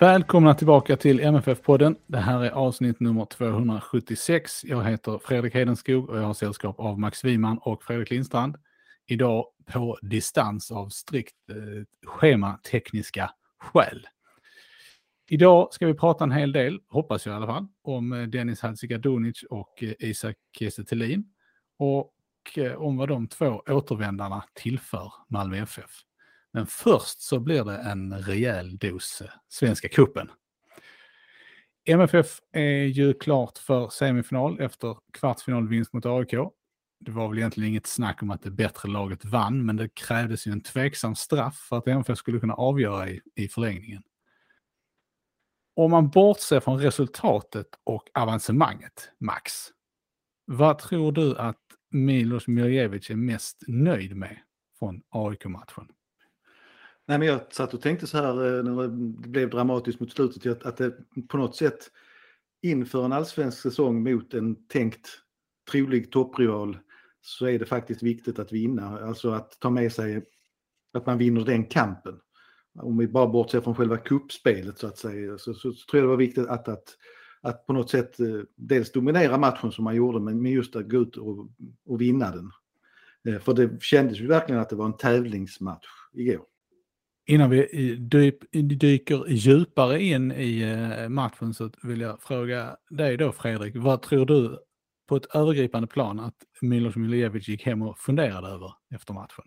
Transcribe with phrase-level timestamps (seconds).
[0.00, 1.96] Välkomna tillbaka till MFF-podden.
[2.06, 4.64] Det här är avsnitt nummer 276.
[4.64, 8.56] Jag heter Fredrik Hedenskog och jag har sällskap av Max Wiman och Fredrik Lindstrand.
[9.06, 11.56] Idag på distans av strikt eh,
[12.06, 14.06] schematekniska skäl.
[15.28, 18.60] Idag ska vi prata en hel del, hoppas jag i alla fall, om eh, Dennis
[18.60, 20.84] Hadzikadunic och eh, Isak Kiese
[21.78, 22.12] och
[22.56, 25.90] eh, om vad de två återvändarna tillför Malmö FF.
[26.52, 30.30] Men först så blir det en rejäl dos Svenska kuppen.
[31.84, 36.34] MFF är ju klart för semifinal efter kvartsfinalvinst mot AIK.
[37.00, 40.46] Det var väl egentligen inget snack om att det bättre laget vann, men det krävdes
[40.46, 44.02] ju en tveksam straff för att MFF skulle kunna avgöra i, i förlängningen.
[45.74, 49.52] Om man bortser från resultatet och avancemanget, Max,
[50.44, 54.38] vad tror du att Milos Miljevic är mest nöjd med
[54.78, 55.88] från AIK-matchen?
[57.10, 58.88] Nej, men jag satt och tänkte så här eh, när det
[59.28, 60.94] blev dramatiskt mot slutet att det
[61.28, 61.90] på något sätt
[62.62, 65.08] inför en allsvensk säsong mot en tänkt
[65.70, 66.78] trolig topprival
[67.20, 68.98] så är det faktiskt viktigt att vinna.
[69.00, 70.24] Alltså att ta med sig
[70.92, 72.20] att man vinner den kampen.
[72.78, 76.04] Om vi bara bortser från själva kuppspelet så att säga så, så, så, tror jag
[76.04, 76.96] det var viktigt att, att,
[77.40, 80.90] att på något sätt eh, dels dominera matchen som man gjorde men, men just att
[80.90, 81.48] gå ut och,
[81.86, 82.50] och vinna den.
[83.28, 86.49] Eh, för det kändes ju verkligen att det var en tävlingsmatch igår.
[87.26, 87.94] Innan vi
[88.62, 94.26] dyker djupare in i eh, matchen så vill jag fråga dig då Fredrik, vad tror
[94.26, 94.58] du
[95.08, 99.44] på ett övergripande plan att Milos Miljevic gick hem och funderade över efter matchen?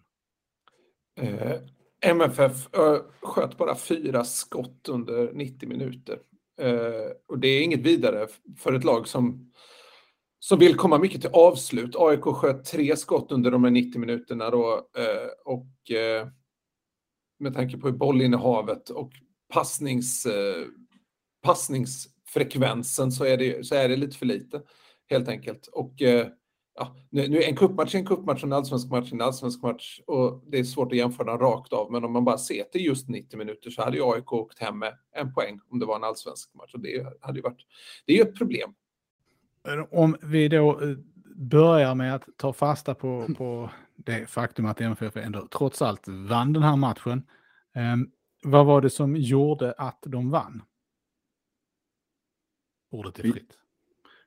[1.22, 1.60] Eh,
[2.02, 6.20] MFF eh, sköt bara fyra skott under 90 minuter.
[6.62, 9.52] Eh, och det är inget vidare för ett lag som,
[10.40, 11.96] som vill komma mycket till avslut.
[11.96, 16.28] AIK sköt tre skott under de här 90 minuterna då, eh, och eh,
[17.40, 19.12] med tanke på bollinnehavet och
[19.54, 20.66] passnings, eh,
[21.44, 24.62] passningsfrekvensen så är, det, så är det lite för lite
[25.10, 25.68] helt enkelt.
[25.68, 26.28] Och eh,
[26.76, 29.62] ja, nu, nu en kuppmatch är en kuppmatch och en allsvensk match är en allsvensk
[29.62, 31.92] match och det är svårt att jämföra dem rakt av.
[31.92, 34.80] Men om man bara ser till just 90 minuter så hade ju AIK åkt hem
[34.80, 37.66] med en poäng om det var en allsvensk match och det hade ju varit.
[38.06, 38.74] Det är ju ett problem.
[39.92, 40.98] Om vi då eh,
[41.36, 46.54] börjar med att ta fasta på, på det faktum att MFF ändå trots allt vann
[46.54, 47.24] den här matchen.
[47.76, 48.12] Um,
[48.44, 50.62] vad var det som gjorde att de vann?
[52.92, 53.58] Ordet är fritt.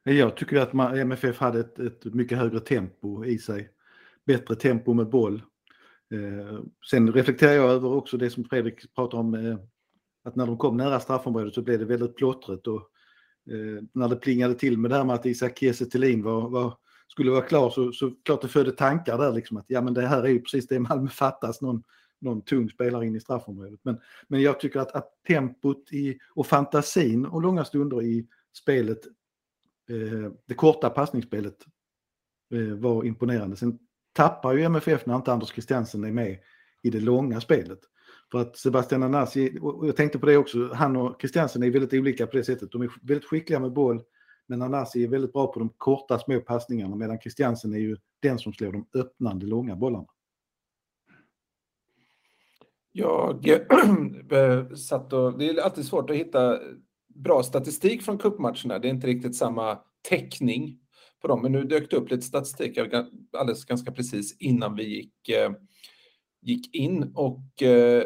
[0.03, 3.71] Jag tycker att man, MFF hade ett, ett, mycket högre tempo i sig.
[4.27, 5.43] Bättre tempo med boll.
[6.15, 6.61] Eh,
[6.91, 9.59] sen reflekterar jag över också det som Fredrik pratar om, eh,
[10.25, 12.91] att när de kom nära straffområdet så blev det väldigt plottrigt och
[13.51, 15.85] eh, när det plingade till med det här med att Isak Kiese
[16.23, 16.77] var, var
[17.09, 20.07] skulle vara klar så, så klart det födde tankar där liksom att ja men det
[20.07, 21.83] här är ju precis det Malmö fattas, någon,
[22.21, 23.81] någon tung spelare in i straffområdet.
[23.83, 28.27] Men, men jag tycker att, att tempot i, och fantasin och långa stunder i
[28.59, 29.07] spelet,
[29.91, 31.57] eh, det korta passningsspelet
[32.55, 33.57] eh, var imponerande.
[33.57, 33.79] Sen
[34.13, 36.39] tappar ju MFF när inte Anders Christiansen är med
[36.83, 37.81] i det långa spelet.
[38.33, 42.01] För att Sebastian Anasi, och jag tänkte på det också, han och Christiansen är väldigt
[42.01, 42.73] olika på det sättet.
[42.73, 44.03] De är väldigt skickliga med boll,
[44.47, 48.39] men Anasi är väldigt bra på de korta små passningarna medan Christiansen är ju den
[48.39, 50.07] som slår de öppnande långa bollarna.
[52.93, 53.49] Jag
[54.33, 56.59] eh, satt och, det är alltid svårt att hitta
[57.09, 58.79] bra statistik från kuppmatcherna.
[58.79, 59.79] Det är inte riktigt samma
[60.09, 60.79] täckning
[61.23, 62.79] på dem, men nu dök det upp lite statistik
[63.39, 65.53] alldeles ganska precis innan vi gick, eh,
[66.43, 68.05] gick in och eh,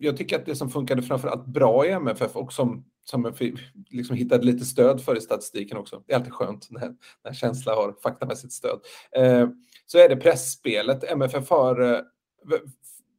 [0.00, 3.58] jag tycker att det som funkade framför allt bra i MFF och som som jag
[3.90, 6.02] liksom hittade lite stöd för i statistiken också.
[6.06, 6.92] Det är alltid skönt när,
[7.24, 8.80] när känsla har faktamässigt stöd.
[9.16, 9.48] Eh,
[9.86, 11.04] så är det pressspelet.
[11.04, 12.00] MFF har eh,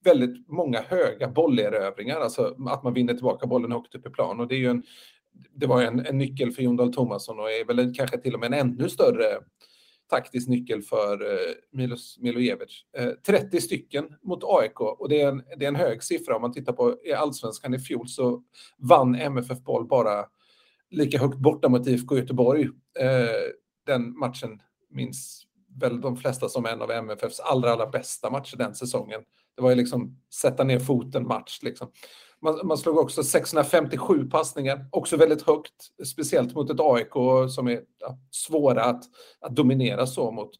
[0.03, 4.39] väldigt många höga bollerövringar, alltså att man vinner tillbaka bollen högt upp i plan.
[4.39, 4.83] Och det, är ju en,
[5.55, 8.39] det var en, en nyckel för Jon Dahl Tomasson och är väl kanske till och
[8.39, 9.39] med en ännu större
[10.11, 12.85] taktisk nyckel för eh, Milos Milojevic.
[12.97, 16.35] Eh, 30 stycken mot AIK och det är, en, det är en hög siffra.
[16.35, 18.43] Om man tittar på i allsvenskan i fjol så
[18.77, 20.25] vann MFF Boll bara
[20.89, 22.63] lika högt borta mot IFK Göteborg.
[22.99, 23.51] Eh,
[23.85, 25.43] den matchen minns
[25.79, 29.21] väl de flesta som en av MFFs allra, allra bästa matcher den säsongen.
[29.55, 31.91] Det var ju liksom sätta ner foten match liksom.
[32.41, 35.73] Man, man slog också 657 passningar, också väldigt högt,
[36.05, 37.13] speciellt mot ett AIK
[37.49, 39.03] som är ja, svåra att,
[39.39, 40.51] att dominera så mot.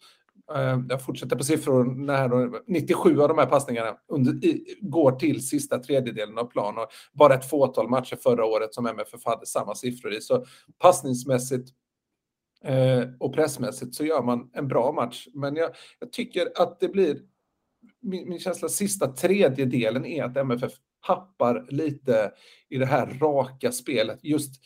[0.56, 5.48] Eh, jag fortsätter på siffrorna här, 97 av de här passningarna under, i, går till
[5.48, 9.76] sista tredjedelen av plan och bara ett fåtal matcher förra året som MFF hade samma
[9.76, 10.22] siffror i.
[10.22, 10.46] Så
[10.80, 11.70] passningsmässigt
[12.64, 15.28] eh, och pressmässigt så gör man en bra match.
[15.34, 17.20] Men jag, jag tycker att det blir
[18.02, 22.32] min, min känsla sista tredjedelen är att MFF happar lite
[22.70, 24.20] i det här raka spelet.
[24.24, 24.62] Just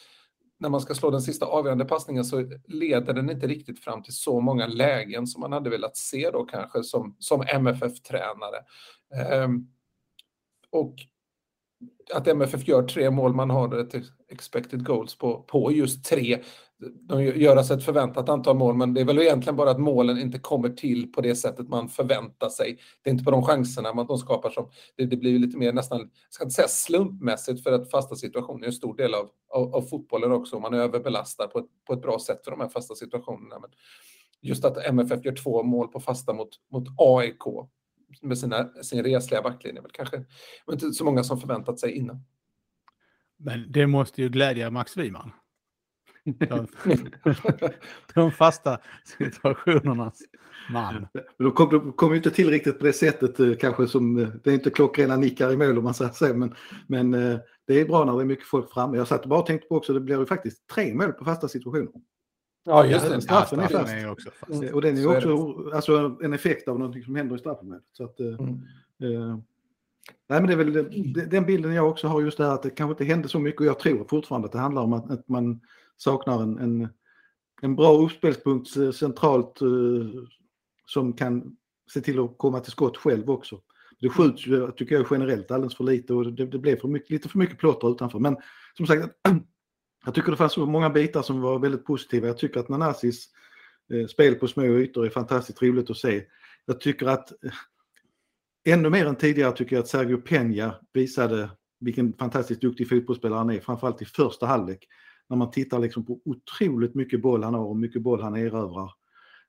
[0.58, 4.16] när man ska slå den sista avgörande passningen så leder den inte riktigt fram till
[4.16, 8.58] så många lägen som man hade velat se då kanske som, som MFF-tränare.
[9.14, 9.68] Um, ehm,
[10.70, 10.96] och
[12.14, 13.96] att MFF gör tre mål, man har ett
[14.30, 16.44] expected goals på, på just tre.
[16.94, 20.40] De gör ett förväntat antal mål, men det är väl egentligen bara att målen inte
[20.40, 22.80] kommer till på det sättet man förväntar sig.
[23.04, 25.74] Det är inte på de chanserna man de skapar som, det, det blir lite mer
[25.74, 29.30] nästan, jag ska inte säga slumpmässigt, för att fasta situationer är en stor del av,
[29.50, 32.70] av, av fotbollen också, man överbelastar på ett, på ett bra sätt för de här
[32.70, 33.60] fasta situationerna.
[33.60, 33.70] Men
[34.42, 37.44] just att MFF gör två mål på fasta mot, mot AIK
[38.22, 39.82] med sina, sin resliga backlinje.
[39.82, 40.26] Väl kanske
[40.72, 42.24] inte så många som förväntat sig innan.
[43.38, 45.32] Men det måste ju glädja Max Wiman.
[46.26, 46.68] De,
[48.14, 50.22] de fasta situationernas
[50.70, 51.08] man.
[51.38, 54.50] De kom, kom ju inte till riktigt på det sättet eh, kanske som, eh, det
[54.50, 56.56] är inte klockrena nickar i mål om man säger så, men,
[56.88, 58.98] men eh, det är bra när det är mycket folk framme.
[58.98, 61.48] Jag satt och bara tänkte på också, det blir ju faktiskt tre mål på fasta
[61.48, 61.92] situationer.
[62.66, 63.22] Ja, just det.
[63.22, 63.94] Straffen är fast.
[63.94, 64.74] Är också fast.
[64.74, 67.84] Och den är ju också alltså, en effekt av någonting som händer i straffområdet.
[67.92, 68.40] Så att, mm.
[69.04, 69.38] eh,
[70.30, 70.74] nej, men det är väl
[71.30, 73.62] den bilden jag också har just det här att det kanske inte hände så mycket
[73.62, 75.62] och jag tror fortfarande att det handlar om att, att man
[75.98, 76.90] saknar en, en,
[77.62, 79.68] en bra uppspelspunkt centralt eh,
[80.86, 81.58] som kan
[81.94, 83.62] se till att komma till skott själv också.
[84.00, 87.10] Det skjuts ju, tycker jag, generellt alldeles för lite och det, det blev för mycket,
[87.10, 88.20] lite för mycket plotter utanför.
[88.20, 88.38] Men
[88.78, 89.16] som sagt,
[90.06, 92.28] jag tycker det fanns så många bitar som var väldigt positiva.
[92.28, 93.30] Jag tycker att Nanassis
[93.94, 96.24] eh, spel på små ytor är fantastiskt roligt att se.
[96.66, 97.52] Jag tycker att eh,
[98.74, 101.50] ännu mer än tidigare tycker jag att Sergio Peña visade
[101.80, 104.88] vilken fantastiskt duktig fotbollsspelare han är, framförallt i första halvlek.
[105.30, 108.92] När man tittar liksom på otroligt mycket boll han har och mycket boll han erövrar.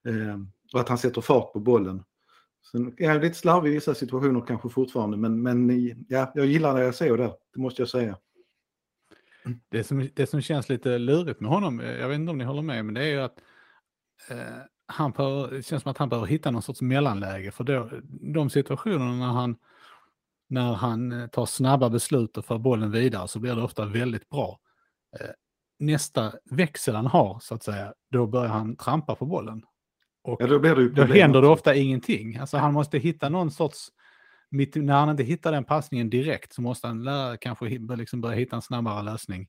[0.09, 0.39] Eh,
[0.75, 2.05] och att han sätter fart på bollen.
[2.73, 5.71] Sen är han lite slarvig i vissa situationer kanske fortfarande, men, men
[6.09, 8.19] ja, jag gillar det jag ser där, det måste jag säga.
[9.69, 12.45] Det som, det som känns lite lurigt med honom, eh, jag vet inte om ni
[12.45, 13.39] håller med, men det är ju att
[14.31, 17.51] eh, han bör, det känns som att han behöver hitta någon sorts mellanläge.
[17.51, 17.91] För då,
[18.35, 19.57] de situationerna när han,
[20.49, 24.29] när han eh, tar snabba beslut och för bollen vidare så blir det ofta väldigt
[24.29, 24.61] bra.
[25.21, 25.31] Eh,
[25.79, 29.63] Nästa växel han har, så att säga, då börjar han trampa på bollen.
[30.23, 32.37] Och ja, då, blir det då händer det ofta ingenting.
[32.37, 33.89] Alltså han måste hitta någon sorts
[34.51, 38.37] mitt, när han inte hittar den passningen direkt så måste han lära, kanske liksom börja
[38.37, 39.49] hitta en snabbare lösning.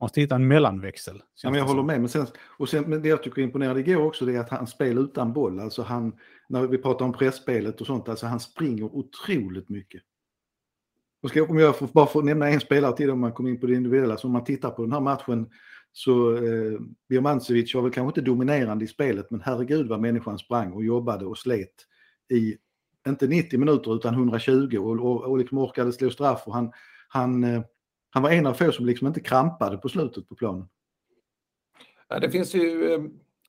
[0.00, 1.22] Måste hitta en mellanväxel.
[1.42, 2.00] Ja, men jag håller med.
[2.00, 2.26] Men, sen,
[2.58, 5.02] och sen, men det jag tycker är imponerande igår också det är att han spelar
[5.02, 5.60] utan boll.
[5.60, 6.12] Alltså han,
[6.48, 10.02] när vi pratar om pressspelet och sånt, alltså han springer otroligt mycket.
[11.22, 13.60] Och ska, om jag får, bara får nämna en spelare till om man kommer in
[13.60, 15.50] på det individuella, så om man tittar på den här matchen
[15.92, 20.72] så eh, Birmancevic var väl kanske inte dominerande i spelet, men herregud vad människan sprang
[20.72, 21.74] och jobbade och slet
[22.32, 22.56] i
[23.08, 26.42] inte 90 minuter utan 120 och, och, och liksom orkade slå straff.
[26.46, 26.72] Och han,
[27.08, 27.62] han, eh,
[28.10, 30.68] han var en av få som liksom inte krampade på slutet på planen.
[32.08, 33.00] Ja, det finns ju eh,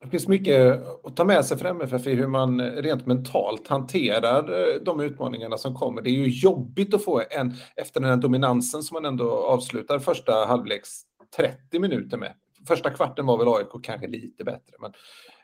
[0.04, 4.52] det finns mycket att ta med sig för MFF i hur man rent mentalt hanterar
[4.52, 6.02] eh, de utmaningarna som kommer.
[6.02, 9.98] Det är ju jobbigt att få en, efter den här dominansen som man ändå avslutar
[9.98, 10.90] första halvleks
[11.36, 12.32] 30 minuter med.
[12.68, 14.92] Första kvarten var väl AIK kanske lite bättre, men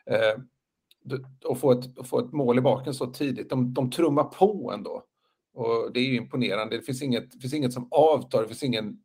[0.05, 0.41] eh,
[1.51, 3.49] att, få ett, att få ett mål i baken så tidigt.
[3.49, 5.03] De, de trummar på ändå.
[5.53, 6.77] Och det är ju imponerande.
[6.77, 8.97] Det finns inget, det finns inget som avtar, det finns ingen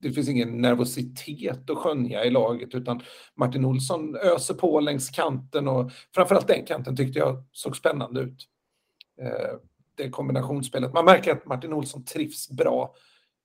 [0.00, 3.00] det finns ingen nervositet att skönja i laget utan
[3.34, 8.48] Martin Olsson öser på längs kanten och framförallt den kanten tyckte jag såg spännande ut.
[9.20, 9.58] Eh,
[9.94, 10.92] det kombinationsspelet.
[10.92, 12.94] Man märker att Martin Olsson trivs bra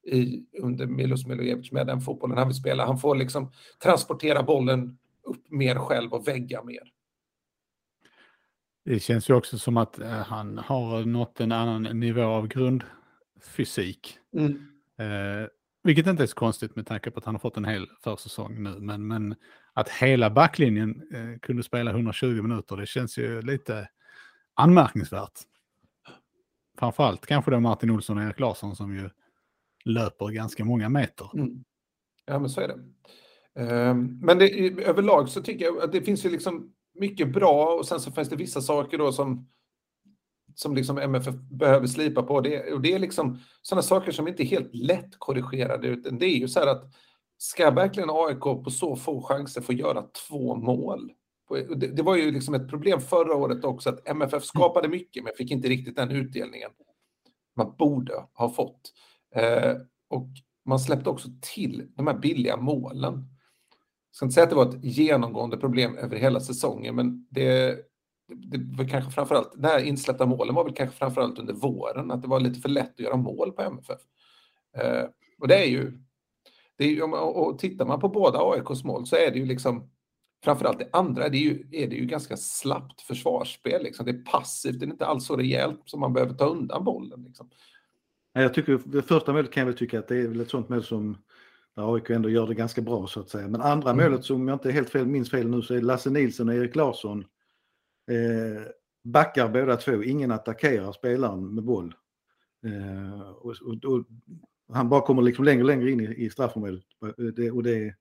[0.07, 2.85] i, under Milos Milojevic med den fotbollen han vill spela.
[2.85, 3.51] Han får liksom
[3.83, 6.93] transportera bollen upp mer själv och vägga mer.
[8.85, 14.17] Det känns ju också som att eh, han har nått en annan nivå av grundfysik.
[14.37, 14.51] Mm.
[14.97, 15.47] Eh,
[15.83, 18.63] vilket inte är så konstigt med tanke på att han har fått en hel försäsong
[18.63, 18.79] nu.
[18.79, 19.35] Men, men
[19.73, 23.89] att hela backlinjen eh, kunde spela 120 minuter, det känns ju lite
[24.53, 25.39] anmärkningsvärt.
[26.79, 29.09] Framförallt kanske då Martin Olsson och Erik Larsson som ju
[29.85, 31.29] löper ganska många meter.
[31.33, 31.63] Mm.
[32.25, 32.79] Ja, men så är det.
[33.55, 37.87] Um, men det, överlag så tycker jag att det finns ju liksom mycket bra och
[37.87, 39.49] sen så finns det vissa saker då som
[40.55, 42.41] som liksom MFF behöver slipa på.
[42.41, 46.25] Det, och det är liksom sådana saker som inte är helt lätt korrigerade, utan det
[46.25, 46.93] är ju så här att
[47.37, 51.11] ska verkligen AIK på så få chanser få göra två mål?
[51.75, 55.33] Det, det var ju liksom ett problem förra året också, att MFF skapade mycket, men
[55.37, 56.69] fick inte riktigt den utdelningen
[57.55, 58.93] man borde ha fått.
[59.35, 59.75] Eh,
[60.09, 60.27] och
[60.65, 63.13] man släppte också till de här billiga målen.
[63.13, 67.79] Jag ska inte säga att det var ett genomgående problem över hela säsongen, men det,
[68.27, 72.21] det var kanske framförallt, de här insläppta målen var väl kanske framförallt under våren, att
[72.21, 73.99] det var lite för lätt att göra mål på MFF.
[74.77, 75.05] Eh,
[75.39, 75.91] och det är ju,
[76.77, 79.89] det är ju och tittar man på båda AIKs mål så är det ju liksom,
[80.43, 83.83] framförallt det andra, det är ju, är det ju ganska slappt försvarsspel.
[83.83, 84.05] Liksom.
[84.05, 87.23] Det är passivt, det är inte alls så rejält som man behöver ta undan bollen.
[87.23, 87.49] Liksom.
[88.33, 90.69] Jag tycker, det första målet kan jag väl tycka att det är väl ett sånt
[90.69, 91.17] mål som
[91.75, 93.47] där AIK ändå gör det ganska bra så att säga.
[93.47, 94.05] Men andra mm.
[94.05, 96.75] målet som jag inte helt fel, minns fel nu så är Lasse Nilsson och Erik
[96.75, 97.25] Larsson
[98.11, 98.67] Eh,
[99.03, 101.95] backar båda två, ingen attackerar spelaren med boll.
[102.65, 104.05] Eh, och, och, och,
[104.73, 106.83] han bara kommer liksom längre och längre in i, i straffområdet.
[107.05, 107.95] Eh, det, och det,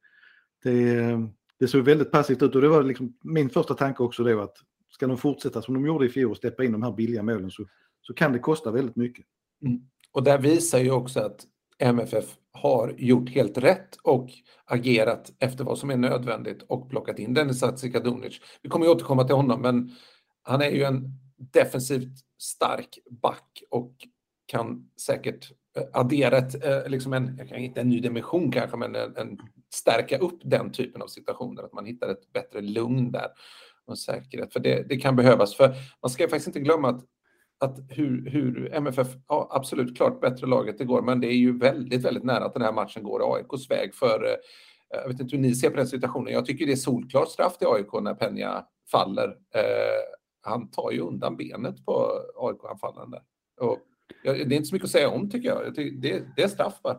[0.62, 1.28] det,
[1.58, 4.56] det såg väldigt passivt ut och det var liksom min första tanke också då att
[4.88, 7.50] ska de fortsätta som de gjorde i fjol och steppa in de här billiga målen
[7.50, 7.66] så,
[8.00, 9.26] så kan det kosta väldigt mycket.
[9.64, 9.80] Mm.
[10.12, 11.46] Och här visar ju också att
[11.82, 14.30] MFF har gjort helt rätt och
[14.64, 17.60] agerat efter vad som är nödvändigt och plockat in Dennis
[17.92, 18.40] Kadunic.
[18.62, 19.90] Vi kommer ju återkomma till honom, men
[20.42, 23.92] han är ju en defensivt stark back och
[24.46, 29.16] kan säkert eh, addera ett, eh, liksom en, inte en ny dimension kanske, men en,
[29.16, 29.38] en,
[29.74, 33.28] stärka upp den typen av situationer, att man hittar ett bättre lugn där
[33.86, 34.52] och säkerhet.
[34.52, 35.54] För det, det kan behövas.
[35.54, 37.04] För man ska faktiskt inte glömma att
[37.62, 42.04] att hur, hur MFF, ja, absolut klart bättre laget igår, men det är ju väldigt,
[42.04, 44.36] väldigt nära att den här matchen går AIKs väg för eh,
[44.92, 46.32] jag vet inte hur ni ser på den situationen.
[46.32, 49.28] Jag tycker det är solklart straff till AIK när Penja faller.
[49.28, 50.02] Eh,
[50.42, 53.22] han tar ju undan benet på AIK-anfallaren där.
[53.60, 53.78] Och
[54.24, 55.66] det är inte så mycket att säga om tycker jag.
[55.66, 56.98] jag tycker det, det, är straff bara.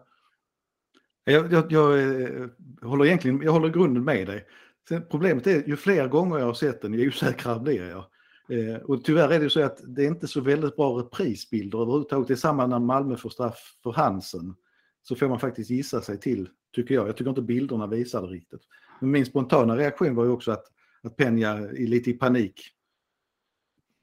[1.23, 2.47] Jag, jag, jag, eh,
[2.81, 4.45] håller egentligen, jag håller grunden med dig.
[4.89, 8.05] Sen, problemet är ju fler gånger jag har sett den, ju osäkrare blir jag.
[8.49, 12.27] Eh, och tyvärr är det så att det är inte så väldigt bra reprisbilder överhuvudtaget.
[12.27, 14.55] Det är samma när Malmö får straff för Hansen.
[15.03, 17.07] Så får man faktiskt gissa sig till, tycker jag.
[17.07, 18.61] Jag tycker inte bilderna visar det riktigt.
[18.99, 20.65] Men min spontana reaktion var ju också att,
[21.03, 22.61] att Penja är lite i panik.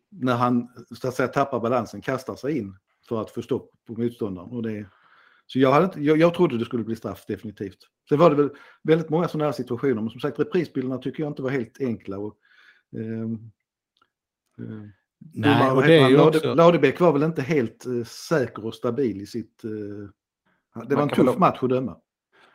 [0.09, 0.68] När han
[1.00, 2.76] så att säga, tappar balansen, kastar sig in
[3.09, 4.50] för att få stopp på motståndaren.
[4.50, 4.87] Och det,
[5.47, 7.78] så jag, hade inte, jag, jag trodde det skulle bli straff definitivt.
[8.09, 8.50] Sen var det väl
[8.82, 12.18] väldigt många sådana här situationer, men som sagt reprisbilderna tycker jag inte var helt enkla.
[12.18, 12.37] Och,
[12.97, 13.28] eh, Eh,
[15.35, 16.55] Nej, och det är ju också...
[16.55, 19.64] Ladebäck var väl inte helt uh, säker och stabil i sitt...
[19.64, 20.09] Uh,
[20.88, 21.97] det var en tuff match att döma.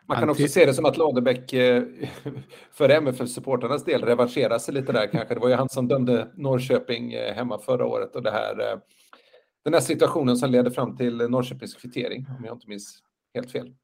[0.08, 1.52] Man kan också se det som att Ladebäck
[2.72, 5.34] för MFF-supporternas del revanscherar sig lite där kanske.
[5.34, 8.82] Det var ju han som dömde Norrköping hemma förra året och det här,
[9.64, 13.76] den här situationen som ledde fram till Norrköpings kvittering, om jag inte minns helt fel.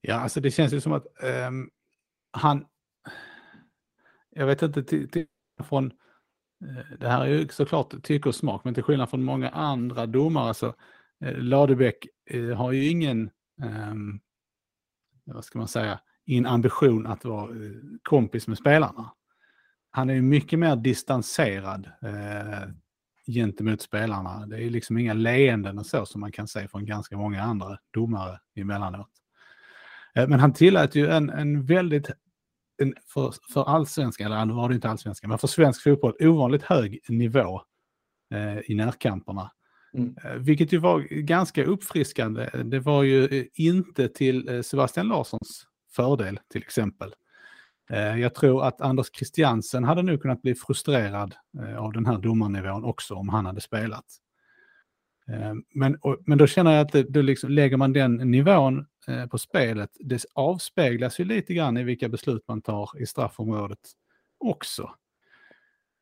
[0.00, 1.06] Ja, alltså det känns ju som att
[1.48, 1.70] um,
[2.30, 2.64] han...
[4.30, 5.26] Jag vet inte, till, till,
[5.68, 6.07] från Eh,
[6.64, 10.06] Eh, det här är ju såklart tycke och smak, men till skillnad från många andra
[10.06, 10.66] domare så
[11.24, 13.30] eh, Ladebäck eh, har ju ingen,
[13.62, 14.20] ehm,
[15.24, 17.50] vad ska man säga, in ambition att vara
[18.02, 19.12] kompis med spelarna.
[19.90, 21.90] Han är ju mycket mer distanserad
[23.26, 24.46] gentemot spelarna.
[24.46, 27.78] Det är liksom inga leenden och så som man kan se från ganska många andra
[27.90, 29.10] domare emellanåt.
[30.14, 32.10] Men han tillät ju en, en väldigt
[32.78, 36.62] en för, för allsvenskan, eller nu var det inte allsvenskan, men för svensk fotboll ovanligt
[36.62, 37.62] hög nivå
[38.34, 39.50] eh, i närkamperna.
[39.94, 40.16] Mm.
[40.24, 42.50] Eh, vilket ju var ganska uppfriskande.
[42.64, 47.14] Det var ju eh, inte till eh, Sebastian Larssons fördel till exempel.
[48.20, 51.34] Jag tror att Anders Christiansen hade nog kunnat bli frustrerad
[51.78, 54.04] av den här domarnivån också om han hade spelat.
[55.74, 59.38] Men, men då känner jag att det, då liksom, lägger man den nivån Eh, på
[59.38, 63.78] spelet, det avspeglas ju lite grann i vilka beslut man tar i straffområdet
[64.38, 64.90] också.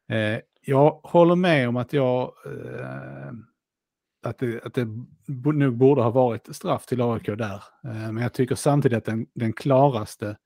[0.08, 3.32] Eh, jag håller med om att jag eh,
[4.22, 4.88] att det, att det
[5.54, 7.62] nog borde ha varit straff till AIK där.
[7.82, 10.36] Men jag tycker samtidigt att den, den klaraste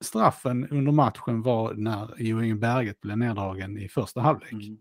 [0.00, 4.52] straffen under matchen var när Johan Berget blev neddragen i första halvlek.
[4.52, 4.78] Mm.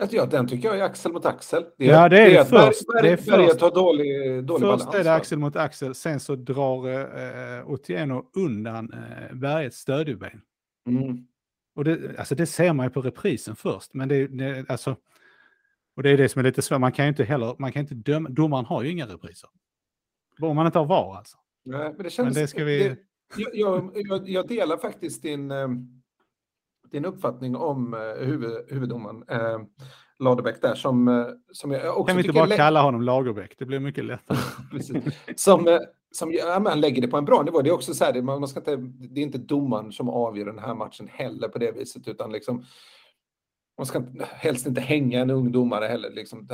[0.00, 1.64] Alltså, ja, den tycker jag är axel mot axel.
[1.78, 2.86] Det är, ja, det är det, först.
[2.86, 3.60] Berg, det är först.
[3.60, 4.94] har dålig, dålig först balans.
[4.94, 10.40] är det axel mot axel, sen så drar eh, Otieno undan eh, Bergets stödjeben.
[10.88, 11.26] Mm.
[11.74, 14.96] Och det, alltså det ser man ju på reprisen först, men det, det, alltså,
[15.96, 17.82] och det är det som är lite svårt, man kan ju inte heller, man kan
[17.82, 19.50] inte döma, domaren har ju inga repriser.
[20.40, 21.36] Om man inte har VAR alltså.
[21.64, 22.78] Nej, men det känns, men det ska vi...
[22.78, 22.96] Det,
[23.52, 25.68] jag, jag, jag, delar faktiskt din, eh,
[26.90, 29.58] din uppfattning om eh, huvud, huvuddomaren eh,
[30.18, 33.54] Ladebäck där som, eh, som jag också Kan vi inte bara kalla honom Lagerbäck?
[33.58, 34.38] Det blir mycket lättare.
[35.36, 35.78] som,
[36.10, 37.62] som ja, man lägger det på en bra nivå.
[37.62, 38.76] Det är också så här, man ska inte,
[39.14, 42.64] det är inte domaren som avgör den här matchen heller på det viset, utan liksom
[43.78, 46.10] man ska helst inte hänga en ung domare heller.
[46.10, 46.48] Liksom.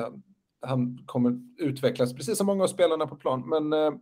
[0.67, 3.49] Han kommer utvecklas, precis som många av spelarna på plan.
[3.49, 3.93] Men eh,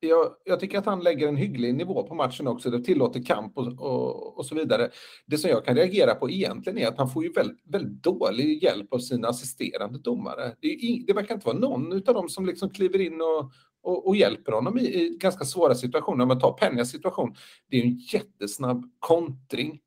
[0.00, 2.70] jag, jag, tycker att han lägger en hygglig nivå på matchen också.
[2.70, 4.90] Det tillåter kamp och, och, och, så vidare.
[5.26, 8.62] Det som jag kan reagera på egentligen är att han får ju väldigt, väldigt dålig
[8.62, 10.54] hjälp av sina assisterande domare.
[10.60, 13.52] Det, är, det verkar inte vara någon av dem som liksom kliver in och,
[13.82, 16.22] och, och hjälper honom i, i, ganska svåra situationer.
[16.22, 17.34] Om man tar Penjas situation,
[17.70, 19.80] det är en jättesnabb kontring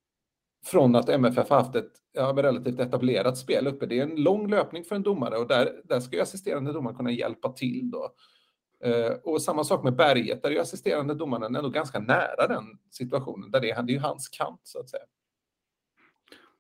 [0.66, 3.86] från att MFF har haft ett ja, relativt etablerat spel uppe.
[3.86, 6.98] Det är en lång löpning för en domare och där, där ska ju assisterande domaren
[6.98, 8.10] kunna hjälpa till då.
[8.86, 12.64] Uh, och samma sak med Berget, där är ju assisterande domaren ändå ganska nära den
[12.92, 15.04] situationen, där det, är, det är ju hans kant så att säga.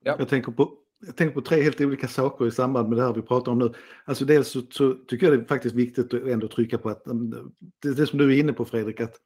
[0.04, 0.16] Ja.
[0.20, 0.74] Jag, tänker på,
[1.06, 3.60] jag tänker på tre helt olika saker i samband med det här vi pratar om
[3.60, 3.74] nu.
[4.06, 7.08] Alltså dels så, så tycker jag det är faktiskt viktigt att ändå trycka på att
[7.08, 9.22] um, det, det som du är inne på Fredrik, att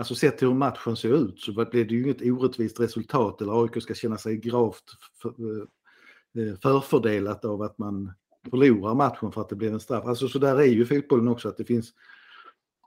[0.00, 3.62] Alltså sett till hur matchen ser ut så blir det ju inget orättvist resultat eller
[3.62, 4.84] AIK ska känna sig gravt
[5.22, 8.12] för, eh, eh, förfördelat av att man
[8.50, 10.04] förlorar matchen för att det blev en straff.
[10.06, 11.92] Alltså så där är ju fotbollen också att det finns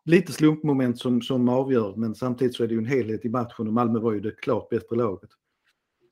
[0.06, 3.68] lite slumpmoment som, som avgör men samtidigt så är det ju en helhet i matchen
[3.68, 5.30] och Malmö var ju det klart bättre laget.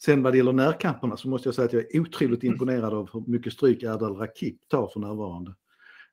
[0.04, 3.10] Sen vad det gäller närkamperna så måste jag säga att jag är otroligt imponerad av
[3.14, 5.56] hur mycket stryk Erdal Rakip tar för närvarande.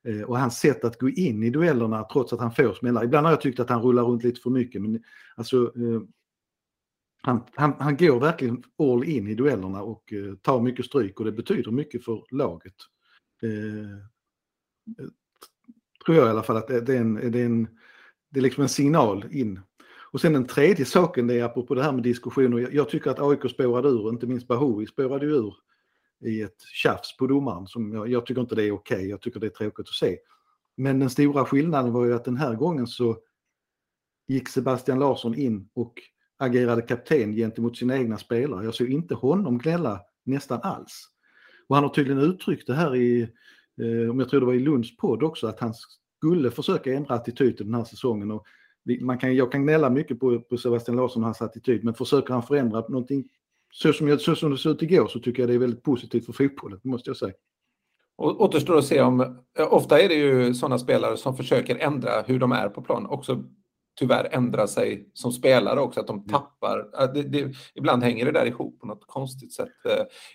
[0.03, 3.03] Eh, och hans sätt att gå in i duellerna trots att han får smällar.
[3.03, 5.03] Ibland har jag tyckt att han rullar runt lite för mycket men
[5.35, 6.01] alltså eh,
[7.21, 11.25] han, han, han går verkligen all in i duellerna och eh, tar mycket stryk och
[11.25, 12.75] det betyder mycket för laget.
[16.09, 17.67] Tror jag i alla fall att det, är en, det, är en,
[18.29, 19.59] det är liksom en signal in.
[20.11, 22.59] Och sen den tredje saken, det är apropå det här med diskussioner.
[22.59, 25.53] Jag, jag tycker att AIK spårade ur, inte minst Bahoui spårade ur
[26.25, 27.67] i ett tjafs på domaren.
[27.67, 29.09] Som jag, jag tycker inte det är okej, okay.
[29.09, 30.17] jag tycker det är tråkigt att se.
[30.77, 33.17] Men den stora skillnaden var ju att den här gången så
[34.27, 35.93] gick Sebastian Larsson in och
[36.37, 38.65] agerade kapten gentemot sina egna spelare.
[38.65, 41.09] Jag såg inte honom gnälla nästan alls.
[41.67, 43.21] Och han har tydligen uttryckt det här i,
[43.81, 47.15] eh, om jag tror det var i Lunds podd också, att hans skulle försöka ändra
[47.15, 48.31] attityd till den här säsongen.
[48.31, 48.45] Och
[49.01, 52.33] man kan, jag kan gnälla mycket på, på Sebastian Larsson och hans attityd, men försöker
[52.33, 53.29] han förändra någonting
[53.73, 55.83] så som, jag, så som det såg ut igår så tycker jag det är väldigt
[55.83, 57.33] positivt för fotbollen, måste jag säga.
[58.15, 59.21] Och återstår att se om,
[59.59, 63.05] eh, ofta är det ju sådana spelare som försöker ändra hur de är på plan,
[63.05, 63.43] också
[63.99, 66.27] tyvärr ändra sig som spelare också, att de mm.
[66.27, 67.07] tappar.
[67.13, 69.69] Det, det, ibland hänger det där ihop på något konstigt sätt.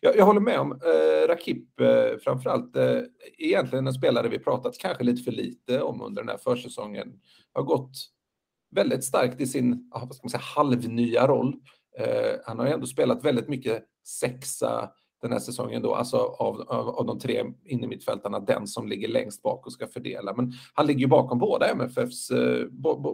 [0.00, 3.00] Jag, jag håller med om eh, Rakip eh, framförallt, eh,
[3.38, 7.08] egentligen en spelare vi pratat kanske lite för lite om under den här försäsongen.
[7.52, 7.92] Har gått
[8.74, 11.54] väldigt starkt i sin vad ska man säga, halvnya roll.
[11.98, 14.90] Eh, han har ändå spelat väldigt mycket sexa
[15.24, 19.42] den här säsongen då, alltså av, av, av de tre innermittfältarna, den som ligger längst
[19.42, 20.34] bak och ska fördela.
[20.34, 22.66] Men han ligger ju bakom båda MFFs, eh,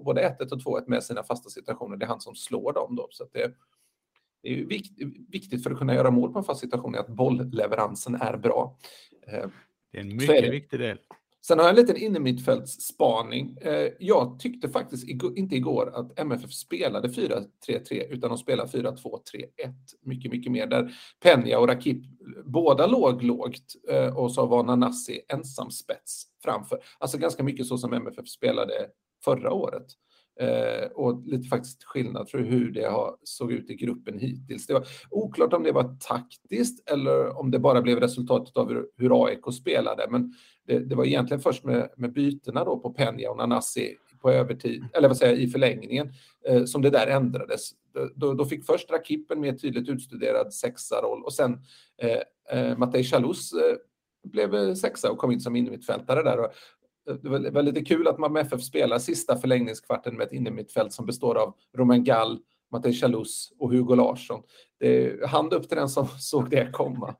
[0.04, 1.96] både 1-1 och 2-1 med sina fasta situationer.
[1.96, 3.08] Det är han som slår dem då.
[3.10, 3.52] Så det,
[4.42, 4.64] det är
[5.30, 8.76] viktigt för att kunna göra mål på en fast situation att bollleveransen är bra.
[9.26, 9.48] Eh,
[9.92, 10.98] det är en mycket viktig del.
[11.46, 13.56] Sen har jag en liten innermittfältsspaning.
[13.60, 17.46] Eh, jag tyckte faktiskt inte igår att MFF spelade 4-3-3
[18.10, 18.94] utan de spelade 4-2-3-1
[20.02, 20.66] mycket, mycket mer.
[20.66, 22.04] Där Penja och Rakip
[22.44, 26.78] båda låg lågt eh, och så var Nanasi ensam spets framför.
[26.98, 28.88] Alltså ganska mycket så som MFF spelade
[29.24, 29.86] förra året.
[30.40, 34.66] Eh, och lite faktiskt skillnad för hur det har, såg ut i gruppen hittills.
[34.66, 38.86] Det var oklart om det var taktiskt eller om det bara blev resultatet av hur,
[38.96, 40.06] hur AIK spelade.
[40.10, 40.34] Men
[40.66, 44.84] det, det, var egentligen först med, med bytena då på Penja och Nanasi på övertid,
[44.92, 46.12] eller vad säger jag, i förlängningen,
[46.48, 47.70] eh, som det där ändrades.
[48.14, 51.58] Då, då fick först Rakip en mer tydligt utstuderad sexa-roll och sen
[52.02, 53.76] eh, eh, Matej Chalus eh,
[54.24, 56.38] blev sexa och kom in som innermittfältare där.
[56.38, 56.52] Och
[57.14, 61.38] det var lite kul att Malmö FF spelar sista förlängningskvarten med ett innermittfält som består
[61.38, 62.38] av Romain Gall,
[62.72, 64.42] Matej Chalus och Hugo Larsson.
[64.78, 67.14] Det, hand upp till den som såg det komma.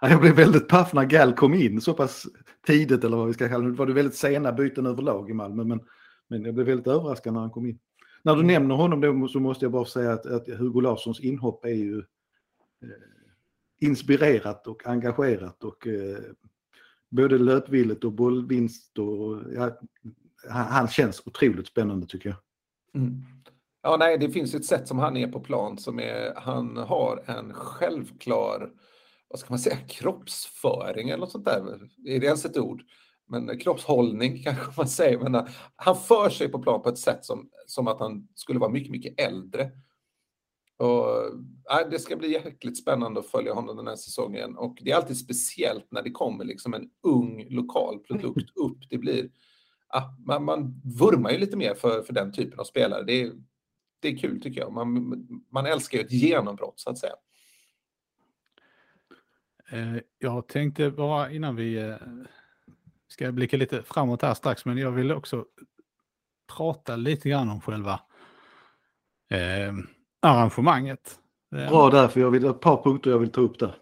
[0.00, 2.26] Jag blev väldigt paff när Gall kom in så pass
[2.66, 3.70] tidigt eller vad vi ska kalla det.
[3.70, 5.80] Det var det väldigt sena byten överlag i Malmö men,
[6.28, 7.78] men jag blev väldigt överraskad när han kom in.
[8.22, 8.52] När du mm.
[8.52, 11.98] nämner honom då så måste jag bara säga att, att Hugo Larssons inhopp är ju
[11.98, 12.04] eh,
[13.80, 16.18] inspirerat och engagerat och eh,
[17.16, 19.78] både löpvilligt och bollvinst och ja,
[20.50, 22.38] han, känns otroligt spännande tycker jag.
[23.02, 23.22] Mm.
[23.82, 27.24] Ja, nej, det finns ett sätt som han är på plan som är, han har
[27.26, 28.70] en självklar,
[29.28, 31.88] vad ska man säga, kroppsföring eller något sånt där.
[32.06, 32.82] Är det ens ett ord?
[33.28, 35.18] Men kroppshållning kanske man säger.
[35.18, 35.46] Men eh,
[35.76, 38.90] han för sig på plan på ett sätt som, som att han skulle vara mycket,
[38.90, 39.70] mycket äldre.
[40.76, 41.06] Och,
[41.64, 44.96] ja, det ska bli jäkligt spännande att följa honom den här säsongen och det är
[44.96, 48.78] alltid speciellt när det kommer liksom en ung lokal produkt upp.
[48.90, 49.30] Det blir,
[49.88, 53.02] ja, man, man vurmar ju lite mer för, för den typen av spelare.
[53.02, 53.32] Det är,
[54.00, 54.72] det är kul tycker jag.
[54.72, 57.14] Man, man älskar ju ett genombrott så att säga.
[59.70, 61.96] Eh, jag tänkte bara innan vi eh,
[63.08, 65.44] ska blicka lite framåt här strax, men jag vill också
[66.56, 68.00] prata lite grann om själva
[69.30, 69.72] eh,
[70.24, 71.18] arrangemanget.
[71.50, 73.76] Bra där, för jag vill ett par punkter jag vill ta upp där.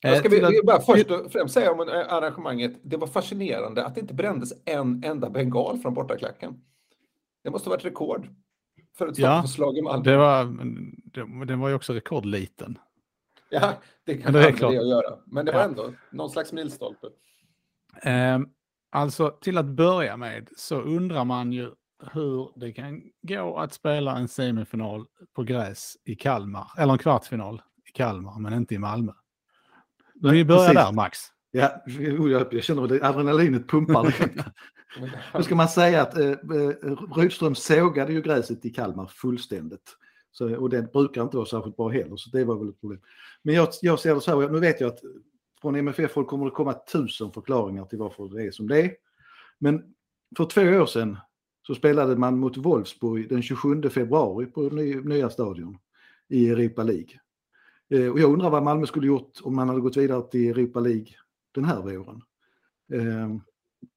[0.00, 3.94] Jag ska vi, vi bara först och främst säga om arrangemanget, det var fascinerande att
[3.94, 6.60] det inte brändes en enda bengal från bortaklacken.
[7.44, 8.28] Det måste ha varit rekord
[8.98, 10.04] för ett ja, slag i Malmö.
[10.04, 10.44] Det var,
[11.04, 12.78] det, den var ju också rekordliten.
[13.50, 13.72] Ja,
[14.04, 15.18] det kan det det att göra.
[15.26, 17.06] Men det var ändå någon slags milstolpe.
[18.02, 18.38] Eh,
[18.90, 21.70] alltså till att börja med så undrar man ju
[22.12, 27.62] hur det kan gå att spela en semifinal på gräs i Kalmar, eller en kvartsfinal
[27.88, 29.12] i Kalmar, men inte i Malmö.
[30.14, 31.18] Vi börjar där, Max.
[31.50, 31.82] Ja,
[32.50, 34.14] jag känner att adrenalinet pumpar.
[35.34, 39.96] Nu ska man säga att eh, eh, Rydström sågade ju gräset i Kalmar fullständigt.
[40.32, 43.00] Så, och det brukar inte vara särskilt bra heller, så det var väl ett problem.
[43.42, 45.00] Men jag, jag ser det så här, nu vet jag att
[45.60, 48.92] från MFF kommer det komma tusen förklaringar till varför det är som det är.
[49.58, 49.94] Men
[50.36, 51.18] för två år sedan
[51.66, 54.60] så spelade man mot Wolfsburg den 27 februari på
[55.04, 55.78] nya stadion
[56.28, 57.20] i Europa League.
[57.90, 60.80] Eh, och jag undrar vad Malmö skulle gjort om man hade gått vidare till Europa
[60.80, 61.08] League
[61.54, 62.22] den här våren.
[62.92, 63.40] Ehm,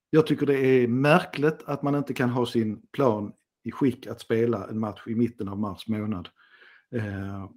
[0.09, 4.21] jag tycker det är märkligt att man inte kan ha sin plan i skick att
[4.21, 6.29] spela en match i mitten av mars månad.
[6.95, 7.47] Ehm,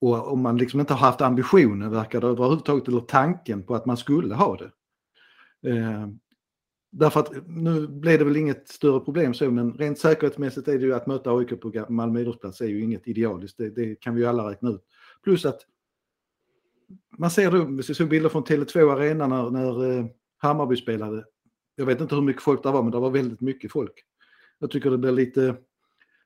[0.00, 3.86] och om man liksom inte har haft ambitionen, verkar det överhuvudtaget, eller tanken på att
[3.86, 4.70] man skulle ha det.
[5.70, 6.18] Ehm,
[6.90, 10.84] Därför att nu blev det väl inget större problem så, men rent säkerhetsmässigt är det
[10.84, 14.20] ju att möta AIK på Malmö idrottsplats är ju inget idealiskt, det, det, kan vi
[14.20, 14.84] ju alla räkna ut.
[15.24, 15.60] Plus att
[17.18, 20.06] man ser då, vi ser bilder från Tele2 Arena när, när eh,
[20.38, 21.24] Hammarby spelade.
[21.76, 24.04] Jag vet inte hur mycket folk det var, men det var väldigt mycket folk.
[24.58, 25.56] Jag tycker det blir lite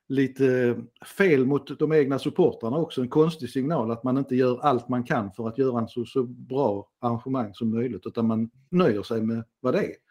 [0.07, 0.77] lite
[1.17, 5.03] fel mot de egna supportrarna också, en konstig signal att man inte gör allt man
[5.03, 9.21] kan för att göra en så, så bra arrangemang som möjligt utan man nöjer sig
[9.21, 10.04] med vad det är.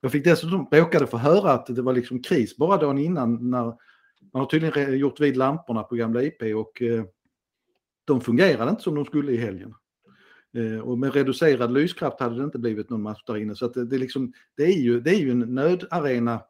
[0.00, 3.64] Jag fick dessutom råkade få höra att det var liksom kris bara dagen innan när
[4.32, 7.04] man har tydligen gjort vid lamporna på gamla IP och eh,
[8.04, 9.74] de fungerade inte som de skulle i helgen.
[10.56, 13.56] Eh, och med reducerad lyskraft hade det inte blivit någon match där inne.
[13.56, 16.42] Så det, det, liksom, det, är ju, det är ju en nödarena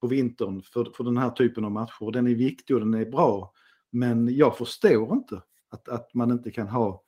[0.00, 2.12] på vintern för, för den här typen av matcher.
[2.12, 3.52] Den är viktig och den är bra.
[3.90, 7.02] Men jag förstår inte att, att man inte kan ha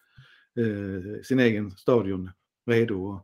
[0.58, 2.30] eh, sin egen stadion
[2.66, 3.20] redo.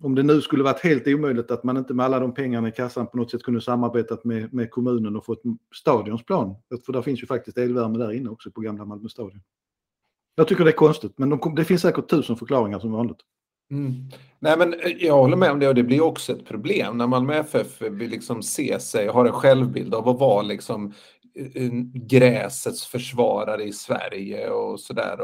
[0.00, 2.72] Om, det nu skulle varit helt omöjligt att man inte med alla de pengarna i
[2.72, 5.42] kassan på något sätt kunde samarbetat med, med kommunen och fått
[5.74, 6.54] stadionsplan.
[6.86, 9.40] För där finns ju faktiskt elvärme där inne också på gamla Malmö stadion.
[10.34, 13.20] Jag tycker det är konstigt, men de, det finns säkert tusen förklaringar som vanligt.
[13.70, 13.94] Mm.
[14.38, 17.06] Nej, men eh, jag håller med om det och det blir också ett problem när
[17.06, 20.94] Malmö FF vill liksom se sig och har en självbild av att vara liksom
[21.34, 25.18] eh, eh, gräsets försvarare i Sverige och sådär.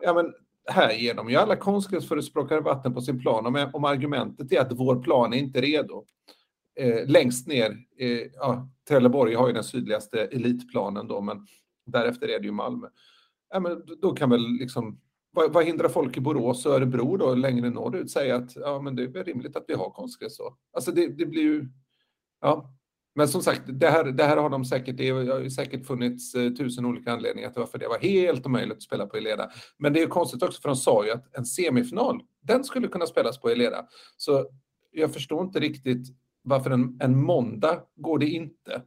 [0.00, 0.32] Ja, men
[0.66, 4.72] här ger de ju alla konstgräsförespråkare vatten på sin plan om, om argumentet är att
[4.72, 6.04] vår plan är inte redo.
[6.80, 11.46] Eh, längst ner, eh, ja, Trelleborg har ju den sydligaste elitplanen då, men
[11.86, 12.86] därefter är det ju Malmö.
[13.50, 15.00] Ja, men då kan väl liksom
[15.34, 18.96] vad, vad hindrar folk i Borås och Örebro då längre norrut säga att ja, men
[18.96, 20.56] det är rimligt att vi har konstgräs så.
[20.72, 21.68] Alltså det, det blir ju,
[22.40, 22.73] ja.
[23.14, 26.52] Men som sagt, det här, det här har de säkert, det har säkert funnits eh,
[26.52, 29.50] tusen olika anledningar till varför det var helt omöjligt att spela på Eleda.
[29.78, 33.06] Men det är konstigt också för de sa ju att en semifinal, den skulle kunna
[33.06, 33.86] spelas på Eleda.
[34.16, 34.46] Så
[34.92, 36.08] jag förstår inte riktigt
[36.42, 38.82] varför en, en måndag går det inte.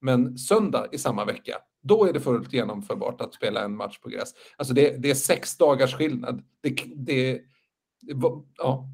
[0.00, 4.08] Men söndag i samma vecka, då är det fullt genomförbart att spela en match på
[4.08, 4.34] gräs.
[4.56, 6.42] Alltså det, det är sex dagars skillnad.
[6.60, 7.40] Det, det,
[8.56, 8.88] ja,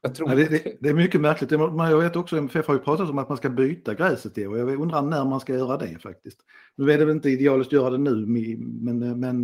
[0.00, 1.50] jag tror det, det, det, är mycket märkligt.
[1.50, 4.58] Jag vet också, MFF har ju pratat om att man ska byta gräset i och
[4.58, 6.40] jag undrar när man ska göra det faktiskt.
[6.76, 9.20] Nu är det väl inte idealiskt att göra det nu, men...
[9.20, 9.42] men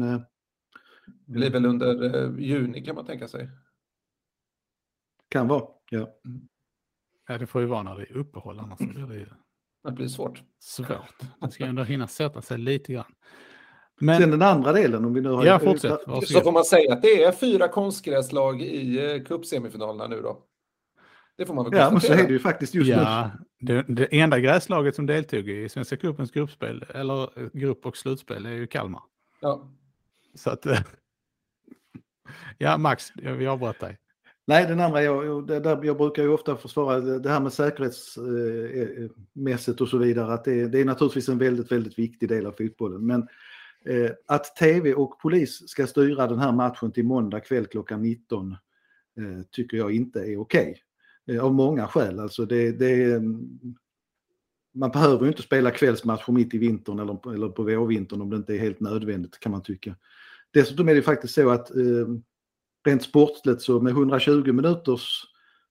[1.26, 3.50] det blir väl under eh, juni kan man tänka sig.
[5.28, 6.18] Kan vara, ja.
[6.24, 6.48] Mm.
[7.28, 9.26] Ja, det får ju vara när det är uppehåll, annars blir det ju
[9.86, 10.42] det blir svårt.
[10.58, 11.22] Svårt.
[11.40, 13.14] Man ska ändå hinna sätta sig lite grann.
[14.00, 15.44] Men, Sen den andra delen, om vi nu har...
[15.44, 16.00] Ja, fortsätt.
[16.24, 20.38] Så får man säga att det är fyra konstgräslag i eh, cupsemifinalerna nu då?
[21.36, 21.86] Det får man väl konstatera.
[21.86, 23.66] Ja, men så är det ju faktiskt just ja, nu.
[23.66, 28.46] Det, det enda gräslaget som deltog i Svenska cupens gruppspel, eller eh, grupp och slutspel,
[28.46, 29.02] är ju Kalmar.
[29.40, 29.68] Ja.
[30.34, 30.66] Så att...
[32.58, 33.98] Ja, Max, vi avbröt dig.
[34.46, 39.88] Nej, den andra, jag, där, jag brukar ju ofta försvara det här med säkerhetsmässigt och
[39.88, 43.06] så vidare, att det, det, är naturligtvis en väldigt, väldigt viktig del av fotbollen.
[43.06, 43.28] Men
[43.88, 48.52] eh, att tv och polis ska styra den här matchen till måndag kväll klockan 19
[48.52, 50.70] eh, tycker jag inte är okej.
[51.26, 51.36] Okay.
[51.36, 52.20] Eh, av många skäl.
[52.20, 53.48] Alltså det, det, mm,
[54.74, 58.36] man behöver ju inte spela kvällsmatcher mitt i vintern eller, eller på vårvintern om det
[58.36, 59.96] inte är helt nödvändigt kan man tycka.
[60.50, 62.06] Dessutom är det faktiskt så att eh,
[62.86, 65.22] rent sportsligt så med 120 minuters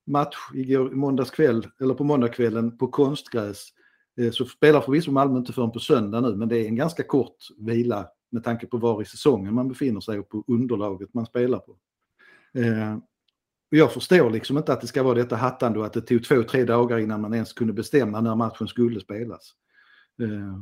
[0.06, 3.85] match igår, måndagskväll, eller på måndagskvällen på konstgräs eh,
[4.18, 7.04] Eh, så spelar förvisso Malmö inte förrän på söndag nu men det är en ganska
[7.04, 11.26] kort vila med tanke på var i säsongen man befinner sig och på underlaget man
[11.26, 11.78] spelar på.
[12.60, 12.96] Eh,
[13.72, 16.24] och jag förstår liksom inte att det ska vara detta hattande och att det tog
[16.24, 19.54] två, tre dagar innan man ens kunde bestämma när matchen skulle spelas.
[20.22, 20.62] Eh,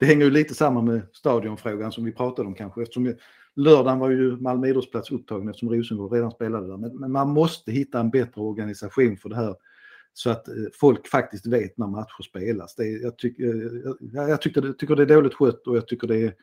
[0.00, 3.14] det hänger ju lite samman med stadionfrågan som vi pratade om kanske eftersom
[3.56, 6.76] lördagen var ju Malmö idrottsplats upptagen eftersom Rosengård redan spelade där.
[6.76, 9.56] Men, men, man måste hitta en bättre organisation för det här
[10.18, 12.74] så att eh, folk faktiskt vet när matcher spelas.
[12.74, 13.46] Det, jag, tyck, eh,
[14.00, 16.34] jag, jag tycker, tycker det är dåligt skött och jag tycker det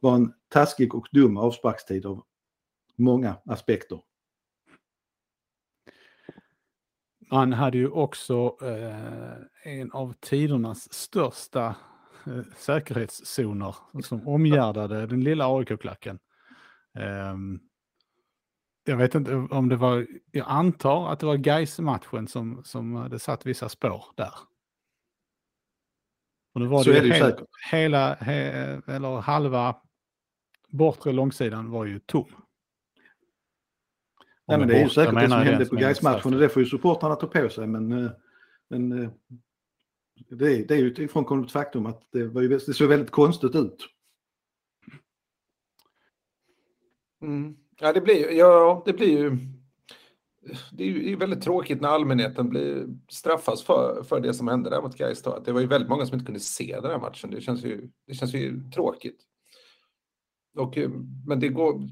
[0.00, 2.24] var en taskig och dum avsparkstid av
[2.96, 4.00] många aspekter.
[7.30, 11.74] Man hade ju också eh, en av tidernas största
[12.26, 16.18] Eh, säkerhetszoner som omgärdade den lilla AIK-klacken.
[16.94, 17.60] Um, ehm,
[18.84, 23.18] jag vet inte om det var, jag antar att det var Gais-matchen som, som hade
[23.18, 24.34] satt vissa spår där.
[26.54, 27.48] Och nu var Så det, är det ju hel, säkert.
[27.70, 28.34] Hela, he,
[28.86, 29.76] eller halva
[30.68, 32.26] bortre långsidan var ju tom.
[34.46, 36.68] Nej, men det är ju säkert det som hände på Gais-matchen och det får ju
[36.68, 37.66] supportrarna ta på sig.
[37.66, 38.10] Men, eh,
[38.68, 39.10] men eh,
[40.28, 43.10] det, är, det är ju ett ifrånkomligt faktum att det, var ju, det såg väldigt
[43.10, 43.88] konstigt ut.
[47.22, 47.56] Mm.
[47.80, 49.36] Ja, det blir, ja, det blir ju...
[50.72, 54.82] Det är ju väldigt tråkigt när allmänheten blir straffas för, för det som hände där
[54.82, 55.22] mot Gais.
[55.44, 57.30] Det var ju väldigt många som inte kunde se den här matchen.
[57.30, 59.20] Det känns ju, det känns ju tråkigt.
[60.56, 60.90] Och, eh,
[61.26, 61.88] men det, går,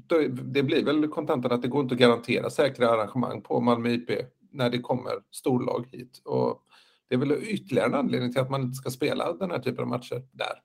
[0.53, 4.09] det blir väl kontentan att det går inte att garantera säkra arrangemang på Malmö IP
[4.51, 6.21] när det kommer storlag hit.
[6.25, 6.63] Och
[7.07, 9.83] det är väl ytterligare en anledning till att man inte ska spela den här typen
[9.83, 10.61] av matcher där.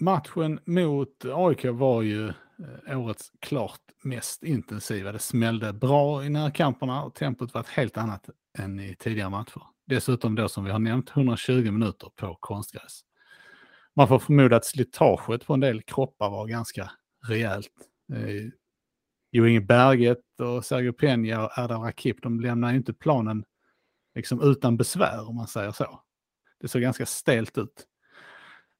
[0.00, 2.28] Matchen mot AIK var ju
[2.88, 5.12] eh, årets klart mest intensiva.
[5.12, 9.62] Det smällde bra i närkamperna och tempot var ett helt annat än i tidigare matcher.
[9.86, 13.00] Dessutom då som vi har nämnt 120 minuter på konstgräs.
[13.94, 16.90] Man får förmoda att slitaget på en del kroppar var ganska
[17.28, 17.72] rejält.
[18.12, 18.50] Eh,
[19.32, 23.44] Jo Inge Berget och Sergio Peña och Erdal Rakip, de lämnar ju inte planen
[24.14, 26.00] liksom utan besvär om man säger så.
[26.60, 27.86] Det såg ganska stelt ut.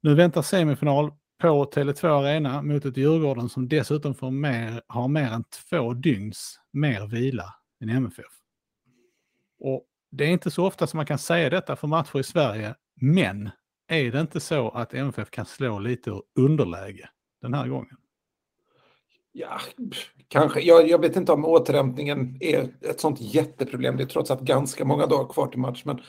[0.06, 5.32] Nu väntar semifinal på Tele2 Arena mot ett Djurgården som dessutom får mer, har mer
[5.32, 8.24] än två dygns mer vila än MFF.
[9.58, 12.74] Och det är inte så ofta som man kan säga detta för matcher i Sverige,
[13.00, 13.50] men
[13.88, 17.08] är det inte så att MFF kan slå lite ur underläge
[17.42, 17.96] den här gången?
[19.32, 19.60] Ja,
[20.28, 20.60] kanske.
[20.60, 23.96] Jag, jag, vet inte om återhämtningen är ett sånt jätteproblem.
[23.96, 25.82] Det är trots allt ganska många dagar kvar till match.
[25.84, 26.00] Men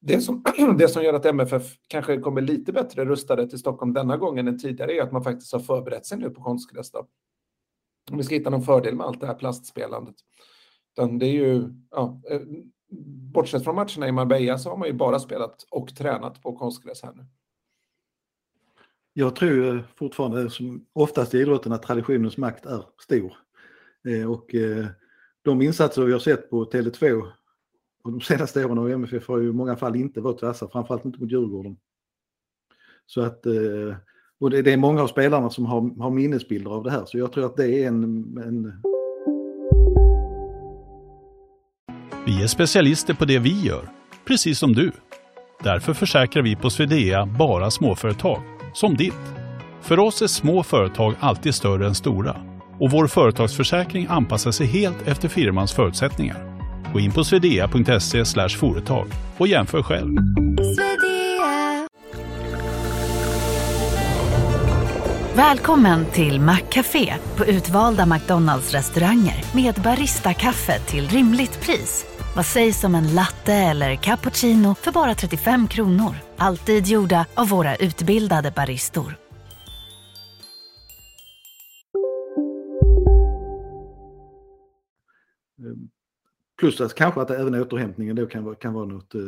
[0.00, 0.44] det som,
[0.78, 4.58] det som gör att MFF kanske kommer lite bättre rustade till Stockholm denna gången än
[4.58, 6.92] tidigare är att man faktiskt har förberett sig nu på konstgräs.
[8.10, 10.14] Om vi ska hitta någon fördel med allt det här plastspelandet.
[10.92, 12.40] Utan det är ju, ja, eh,
[13.32, 17.02] bortsett från matcherna i Marbella så har man ju bara spelat och tränat på konstgräs
[17.02, 17.26] här nu.
[19.12, 23.32] Jag tror fortfarande som oftast i idrotten att traditionens makt är stor.
[24.08, 24.86] Eh, och eh,
[25.42, 27.32] de insatser vi har sett på Tele2
[28.02, 31.04] och de senaste åren av MFF har ju i många fall inte varit vassa, framförallt
[31.04, 31.76] inte mot Djurgården.
[33.06, 33.96] Så att, eh,
[34.40, 37.32] och det är många av spelarna som har, har minnesbilder av det här så jag
[37.32, 38.04] tror att det är en,
[38.38, 38.72] en...
[42.26, 43.88] Vi är specialister på det vi gör,
[44.26, 44.92] precis som du.
[45.62, 48.42] Därför försäkrar vi på Swedea bara småföretag
[48.74, 49.34] som ditt.
[49.80, 52.36] För oss är små företag alltid större än stora
[52.78, 56.49] och vår företagsförsäkring anpassar sig helt efter firmans förutsättningar.
[56.92, 59.06] Gå in på swedea.se företag
[59.38, 60.16] och jämför själv.
[65.34, 72.06] Välkommen till Maccafé på utvalda McDonalds restauranger med Baristakaffe till rimligt pris.
[72.36, 76.14] Vad sägs om en latte eller cappuccino för bara 35 kronor?
[76.38, 79.19] Alltid gjorda av våra utbildade baristor.
[86.60, 89.14] Plus att kanske att även återhämtningen då kan vara, kan vara något...
[89.14, 89.22] eh,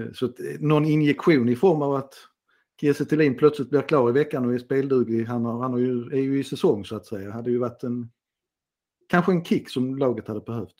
[0.00, 2.14] eh Så att, eh, någon injektion i form av att
[2.80, 5.24] Kiese Thelin plötsligt blir klar i veckan och är spelduglig.
[5.24, 7.30] Han, har, han har ju, är ju i säsong så att säga.
[7.30, 8.10] Hade ju varit en...
[9.08, 10.76] Kanske en kick som laget hade behövt.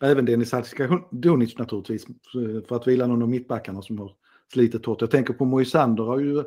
[0.00, 2.06] Även Dennis Halskadonic naturligtvis.
[2.08, 4.16] Eh, för att vila någon av mittbackarna som har
[4.52, 5.00] slitit hårt.
[5.00, 6.44] Jag tänker på Moisander har ju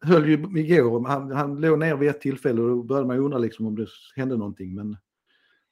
[0.00, 3.38] höll ju igår, han, han låg ner vid ett tillfälle och då började man undra
[3.38, 4.74] liksom om det hände någonting.
[4.74, 4.96] Men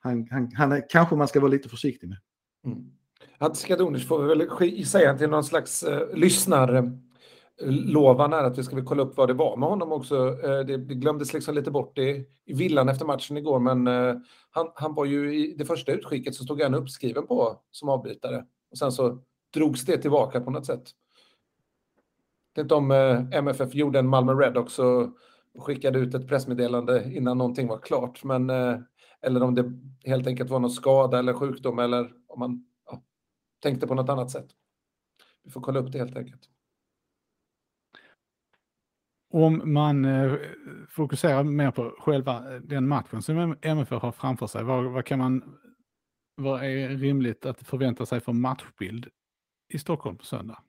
[0.07, 2.19] han, han, han är, kanske man ska vara lite försiktig med.
[2.65, 2.97] Mm.
[3.39, 4.49] Hadskadunic får vi väl
[4.87, 9.35] säga till någon slags eh, lyssnarlovan här att vi ska väl kolla upp vad det
[9.35, 10.39] var med honom också.
[10.45, 14.15] Eh, det, glömdes liksom lite bort i, i villan efter matchen igår, men eh,
[14.51, 18.45] han, han var ju i det första utskicket så stod han uppskriven på som avbytare
[18.71, 19.19] och sen så
[19.55, 20.85] drogs det tillbaka på något sätt.
[22.55, 25.13] Jag vet inte om eh, MFF gjorde en Malmö Red också
[25.55, 28.51] och skickade ut ett pressmeddelande innan någonting var klart, men
[29.27, 29.73] eller om det
[30.05, 33.03] helt enkelt var någon skada eller sjukdom eller om man ja,
[33.63, 34.47] tänkte på något annat sätt.
[35.43, 36.43] Vi får kolla upp det helt enkelt.
[39.31, 40.35] Om man eh,
[40.89, 45.19] fokuserar mer på själva eh, den matchen som MFF har framför sig, vad, vad kan
[45.19, 45.59] man,
[46.35, 49.09] vad är rimligt att förvänta sig för matchbild
[49.69, 50.63] i Stockholm på söndag?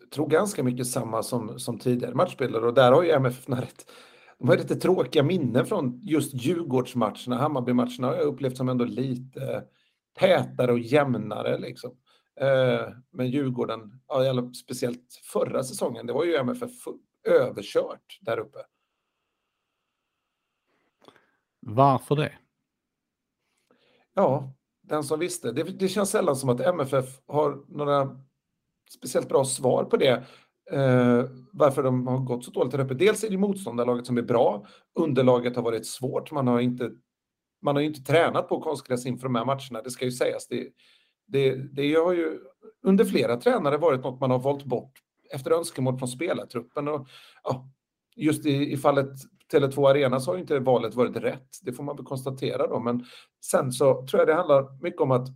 [0.00, 3.90] Jag tror ganska mycket samma som, som tidigare matchbilder och där har ju MFF rätt
[4.38, 9.64] de har lite tråkiga minnen från just Djurgårdsmatcherna, Hammarby-matcherna har jag upplevt som ändå lite
[10.18, 11.58] tätare och jämnare.
[11.58, 11.90] Liksom.
[12.40, 16.70] Eh, men Djurgården, ja, speciellt förra säsongen, det var ju MFF
[17.24, 18.58] överkört där uppe.
[21.60, 22.32] Varför det?
[24.14, 25.52] Ja, den som visste.
[25.52, 28.20] Det, det känns sällan som att MFF har några
[28.90, 30.24] speciellt bra svar på det.
[30.70, 32.94] Eh, varför de har gått så dåligt där uppe.
[32.94, 34.66] Dels är det motståndarlaget som är bra.
[34.94, 36.30] Underlaget har varit svårt.
[36.30, 36.90] Man har inte,
[37.62, 40.48] man har inte tränat på konstgräs inför de här matcherna, det ska ju sägas.
[40.48, 40.68] Det,
[41.26, 42.38] det, det har ju
[42.82, 44.92] under flera tränare varit något man har valt bort
[45.34, 46.88] efter önskemål från spelartruppen.
[46.88, 47.08] Och,
[47.44, 47.70] ja,
[48.16, 49.10] just i, i fallet
[49.52, 51.48] Tele2 Arena så har ju inte valet varit rätt.
[51.62, 52.80] Det får man väl konstatera då.
[52.80, 53.04] Men
[53.44, 55.28] sen så tror jag det handlar mycket om att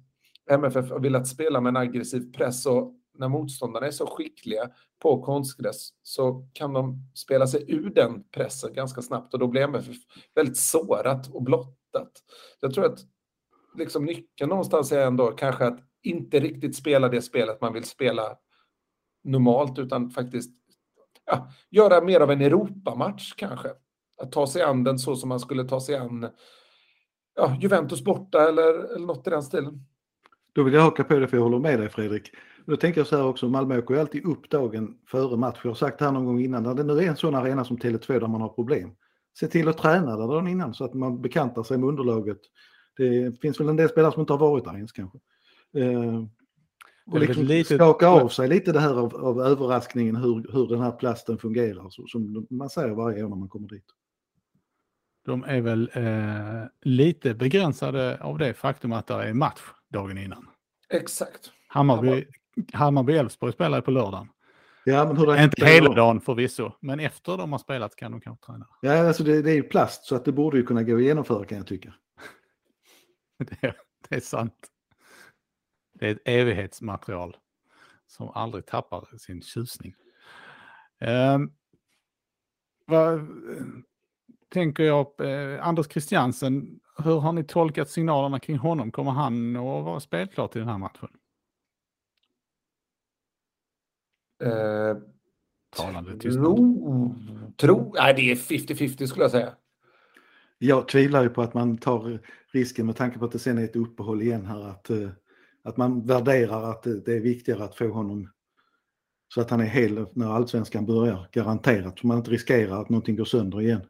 [0.50, 4.70] MFF har velat spela med en aggressiv press och när motståndarna är så skickliga
[5.02, 9.62] på konstgräs så kan de spela sig ur den pressen ganska snabbt och då blir
[9.62, 9.96] MFF
[10.34, 12.12] väldigt sårat och blottat.
[12.60, 12.98] Jag tror att
[13.78, 18.36] liksom nyckeln någonstans är ändå kanske att inte riktigt spela det spelet man vill spela
[19.24, 20.52] normalt utan faktiskt
[21.24, 23.68] ja, göra mer av en Europamatch kanske.
[24.22, 26.28] Att ta sig an den så som man skulle ta sig an
[27.34, 29.86] ja, Juventus borta eller, eller något i den stilen.
[30.52, 32.30] Då vill jag haka på det för jag håller med dig Fredrik.
[32.66, 35.60] Då tänker jag så här också, Malmö åker ju alltid upp dagen före match.
[35.64, 37.64] Jag har sagt det här någon gång innan, när det nu är en sån arena
[37.64, 38.90] som Tele2 där man har problem.
[39.38, 42.38] Se till att träna där dagen innan så att man bekantar sig med underlaget.
[42.96, 45.18] Det finns väl en del spelare som inte har varit där ens kanske.
[45.76, 46.24] Eh,
[47.06, 47.74] och liksom lite...
[47.74, 51.90] skaka av sig lite det här av, av överraskningen hur, hur den här plasten fungerar,
[51.90, 53.84] så, som man säger varje år när man kommer dit.
[55.24, 60.46] De är väl eh, lite begränsade av det faktum att det är match dagen innan.
[60.88, 61.52] Exakt.
[61.66, 62.26] Hammarby,
[62.72, 64.28] Hammarby-Elfsborg spelar på lördagen.
[64.84, 68.46] Ja, men hur Inte hela dagen förvisso, men efter de har spelat kan de kanske
[68.46, 68.68] träna.
[68.80, 71.02] Ja, alltså det, det är ju plast så att det borde ju kunna gå att
[71.02, 71.94] genomföra kan jag tycka.
[73.38, 73.74] det,
[74.08, 74.68] det är sant.
[75.92, 77.36] Det är ett evighetsmaterial
[78.06, 79.94] som aldrig tappar sin tjusning.
[81.00, 81.52] Um,
[82.86, 83.28] vad
[84.48, 88.92] tänker jag, eh, Anders Christiansen, hur har ni tolkat signalerna kring honom?
[88.92, 91.08] Kommer han att vara spelklar till den här matchen?
[94.42, 94.96] Eh,
[95.76, 97.14] Talande tro,
[97.56, 99.54] tro, nej det är 50-50 skulle jag säga.
[100.58, 102.18] Jag tvivlar ju på att man tar
[102.52, 105.10] risken med tanke på att det sen är ett uppehåll igen här att, eh,
[105.62, 108.30] att man värderar att det, det är viktigare att få honom
[109.28, 111.98] så att han är hel när allsvenskan börjar, garanterat.
[111.98, 113.82] Så man inte riskerar att någonting går sönder igen.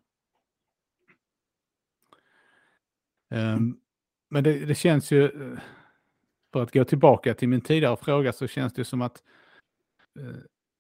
[3.31, 3.81] Um,
[4.29, 5.31] men det, det, känns ju,
[6.53, 9.41] för att gå tillbaka till min tidigare fråga, så känns det som att uh,
[10.20, 10.37] Eh,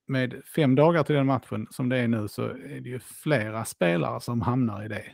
[0.06, 3.64] med fem dagar till den matchen som det är nu så är det ju flera
[3.64, 5.04] spelare som hamnar i det.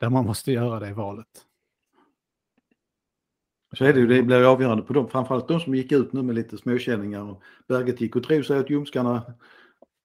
[0.00, 1.46] Där man måste göra det valet.
[3.76, 6.22] Så är det ju, det blir avgörande på dem, framförallt de som gick ut nu
[6.22, 7.22] med lite småkänningar.
[7.22, 9.34] Och Berget gick och tro sig åt ljumskarna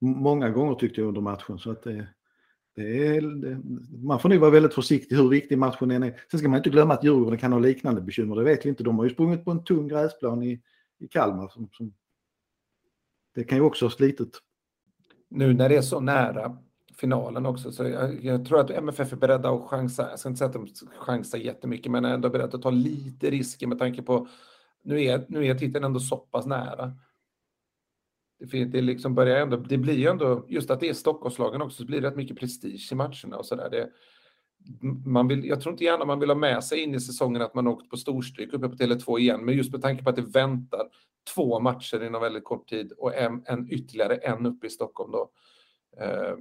[0.02, 1.60] många gånger tyckte jag under matchen.
[1.60, 2.08] Så att det,
[2.76, 3.62] Det är, det,
[4.04, 6.22] man får nog vara väldigt försiktig hur viktig matchen än är.
[6.32, 8.84] Sen ska man inte glömma att Djurgården kan ha liknande bekymmer, det vet vi inte.
[8.84, 10.62] De har ju sprungit på en tung gräsplan i,
[11.00, 11.48] i Kalmar.
[11.48, 11.94] Som, som,
[13.36, 14.40] det kan ju också ha slitit.
[15.30, 16.58] Nu när det är så nära
[16.98, 20.10] finalen också, så jag, jag tror att MFF är beredda att chansa.
[20.10, 20.68] Jag ska inte säga att de
[20.98, 24.28] chansar jättemycket, men är ändå beredda att ta lite risker med tanke på
[24.84, 26.94] nu är, nu är titeln ändå så pass nära.
[28.52, 31.78] Det, det, liksom börjar ändå, det blir ju ändå, just att det är Stockholmslagen också,
[31.78, 33.90] så blir det rätt mycket prestige i matcherna och sådär.
[35.06, 37.56] Man vill, jag tror inte gärna man vill ha med sig in i säsongen att
[37.56, 40.22] man åkt på storstryk uppe på Tele2 igen, men just med tanke på att det
[40.22, 40.88] väntar
[41.34, 45.32] två matcher inom väldigt kort tid och en, en ytterligare en uppe i Stockholm då.
[45.98, 46.36] Eh,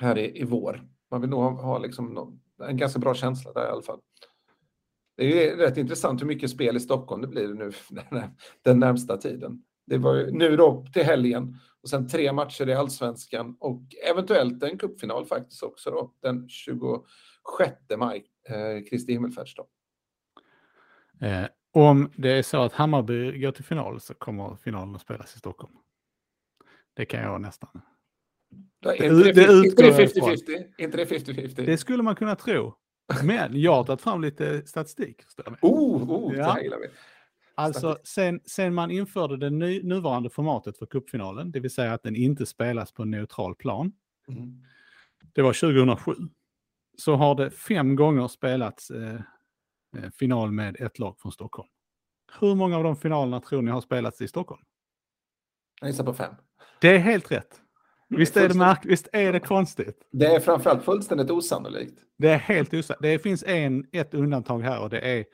[0.00, 0.82] här i, i vår.
[1.10, 4.00] Man vill nog ha, ha liksom någon, en ganska bra känsla där i alla fall.
[5.16, 7.70] Det är rätt intressant hur mycket spel i Stockholm det blir nu
[8.10, 8.30] den,
[8.62, 9.64] den närmsta tiden.
[9.86, 14.62] Det var ju nu då till helgen och sen tre matcher i allsvenskan och eventuellt
[14.62, 17.04] en cupfinal faktiskt också då den 26
[17.98, 19.66] maj, eh, Kristi himmelfärdsdag.
[21.20, 25.36] Eh, om det är så att Hammarby går till final så kommer finalen att spelas
[25.36, 25.72] i Stockholm.
[26.94, 27.82] Det kan jag nästan.
[28.82, 31.66] Det, är inte det 50-50?
[31.66, 32.74] Det skulle man kunna tro.
[33.24, 35.22] Men jag har tagit fram lite statistik.
[35.60, 36.54] Oh, oh, ja.
[36.54, 36.86] det gillar vi.
[37.54, 42.02] Alltså sen, sen man införde det ny, nuvarande formatet för cupfinalen, det vill säga att
[42.02, 43.92] den inte spelas på en neutral plan.
[44.28, 44.62] Mm.
[45.32, 46.12] Det var 2007.
[46.98, 49.20] Så har det fem gånger spelats eh,
[50.18, 51.68] final med ett lag från Stockholm.
[52.40, 54.62] Hur många av de finalerna tror ni har spelats i Stockholm?
[55.80, 56.34] Jag gissar på fem.
[56.80, 57.60] Det är helt rätt.
[58.08, 60.08] Visst är, det märk visst är det konstigt?
[60.12, 61.98] Det är framförallt fullständigt osannolikt.
[62.18, 63.02] Det är helt osannolikt.
[63.02, 65.24] Det finns en, ett undantag här och det är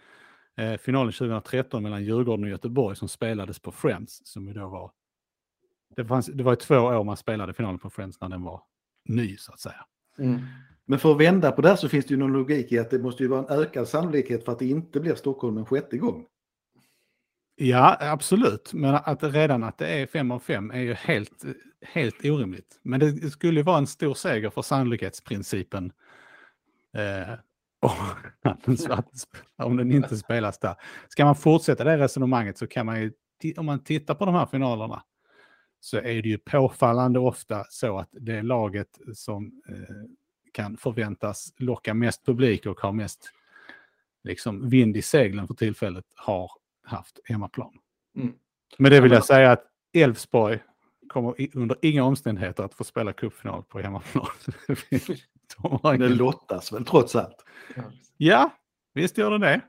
[0.57, 4.21] eh, finalen 2013 mellan Djurgården och Göteborg som spelades på Friends.
[4.25, 4.93] Som då var,
[5.97, 8.63] det, fanns, det var två år man spelade finalen på Friends när den var
[9.09, 9.87] ny så att säga.
[10.19, 10.41] Mm.
[10.87, 12.91] Men för att vända på det här så finns det ju någon logik i att
[12.91, 15.99] det måste ju vara en ökad sannolikhet för att det inte blir Stockholm en sjätte
[15.99, 16.27] gång.
[17.57, 18.73] Ja, absolut.
[18.73, 21.45] Men att redan att det är fem av fem är ju helt,
[21.83, 22.81] helt orimligt.
[22.83, 25.93] Men det skulle ju vara en stor seger för sannolikhetsprincipen
[26.97, 27.35] eh,
[29.57, 30.75] om den inte spelas där.
[31.09, 33.13] Ska man fortsätta det resonemanget så kan man ju,
[33.57, 35.03] om man tittar på de här finalerna,
[35.81, 40.26] så är det ju påfallande ofta så att det laget som eh,
[40.57, 43.31] kan förväntas locka mest publik och har mest
[44.25, 46.51] liksom, vind i seglen för tillfället har
[46.83, 47.73] haft hemmaplan.
[48.17, 48.35] Mm.
[48.79, 50.59] Men det vill jag säga att Elfsborg
[51.09, 54.27] kommer under inga omständigheter att få spela cupfinal på hemmaplan.
[55.83, 57.45] De det lottas väl trots allt?
[58.17, 58.51] Ja,
[58.95, 59.61] visst gör det det.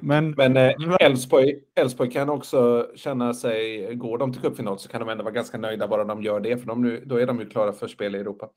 [0.00, 5.00] Men, Men eh, Elfsborg eh, kan också känna sig, går de till cupfinal så kan
[5.00, 7.40] de ändå vara ganska nöjda bara de gör det, för de nu, då är de
[7.40, 8.50] ju klara för spel i Europa.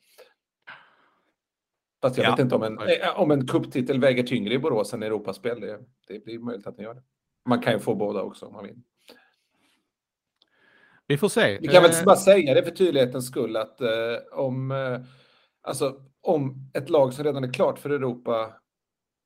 [2.03, 2.31] Fast jag ja.
[2.31, 5.59] vet inte om en, eh, om en cuptitel väger tyngre i Borås än Europaspel.
[5.59, 7.03] Det, det blir möjligt att den gör det.
[7.45, 8.75] Man kan ju få båda också om man vill.
[11.07, 11.57] Vi får se.
[11.61, 13.89] Vi kan väl eh, bara säga det för tydlighetens skull att eh,
[14.31, 14.99] om, eh,
[15.61, 18.53] alltså, om ett lag som redan är klart för Europa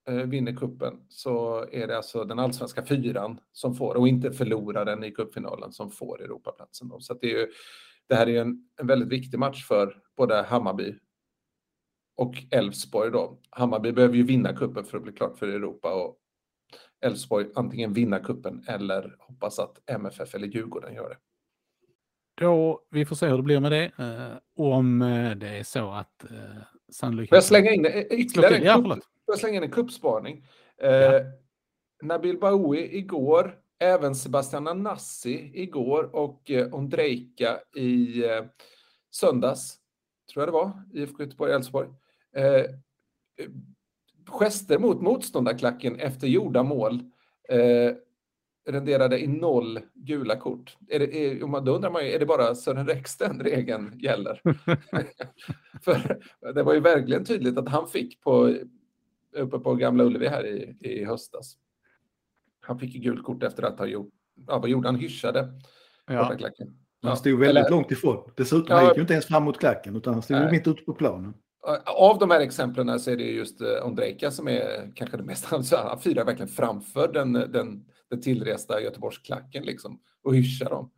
[0.09, 5.03] eh, vinner kuppen så är det alltså den allsvenska fyran som får och inte förloraren
[5.03, 6.89] i cupfinalen som får Europaplatsen.
[6.89, 6.99] Då.
[6.99, 7.47] Så det, är ju,
[8.09, 10.95] det här är en, en väldigt viktig match för både Hammarby
[12.17, 13.11] och Elfsborg.
[13.11, 13.37] Då.
[13.49, 16.17] Hammarby behöver ju vinna kuppen för att bli klart för Europa och
[17.01, 21.17] Elfsborg antingen vinna kuppen eller hoppas att MFF eller Djurgården gör det.
[22.41, 23.91] Då, vi får se hur det blir med det.
[23.99, 26.29] Eh, om eh, det är så att eh,
[26.91, 27.29] sannolikheten...
[27.29, 30.45] Får jag slänga in ytterligare en, ja, kupp, jag slänga in en kuppspaning?
[30.81, 31.21] Eh, ja.
[32.01, 38.45] Nabil Baoui igår, även Sebastian Anassi igår och eh, Ondrejka i eh,
[39.11, 39.77] söndags,
[40.33, 41.89] tror jag det var, IFK Göteborg-Elfsborg.
[42.37, 42.65] Eh,
[44.27, 47.03] gester mot motståndarklacken efter gjorda mål
[47.49, 47.95] eh,
[48.67, 50.77] renderade i noll gula kort.
[50.87, 54.41] Är det, är, då undrar man ju, är det bara Sören Rex den regeln gäller?
[55.81, 56.19] För
[56.53, 58.55] det var ju verkligen tydligt att han fick på,
[59.35, 61.57] uppe på Gamla Ullevi här i, i höstas.
[62.59, 64.09] Han fick ju gult kort efter att ha gjort,
[64.47, 65.61] ja vad gjorde han, hyschade
[66.07, 66.35] ja.
[66.37, 66.79] klacken.
[67.01, 68.31] Han stod väldigt Eller, långt ifrån.
[68.37, 70.51] Dessutom ja, han gick ju inte ens fram mot klacken utan han stod nej.
[70.51, 71.33] mitt ute på planen.
[71.67, 75.23] Eh, av de här exemplen så är det just eh, Ondrejka som är kanske det
[75.23, 80.69] mest, alltså, han firar verkligen framför den, eh, den, den tillresta Göteborgsklacken liksom och hyschar
[80.69, 80.91] dem.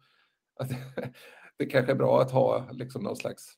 [0.60, 0.70] Att,
[1.58, 3.54] det kanske är bra att ha liksom någon slags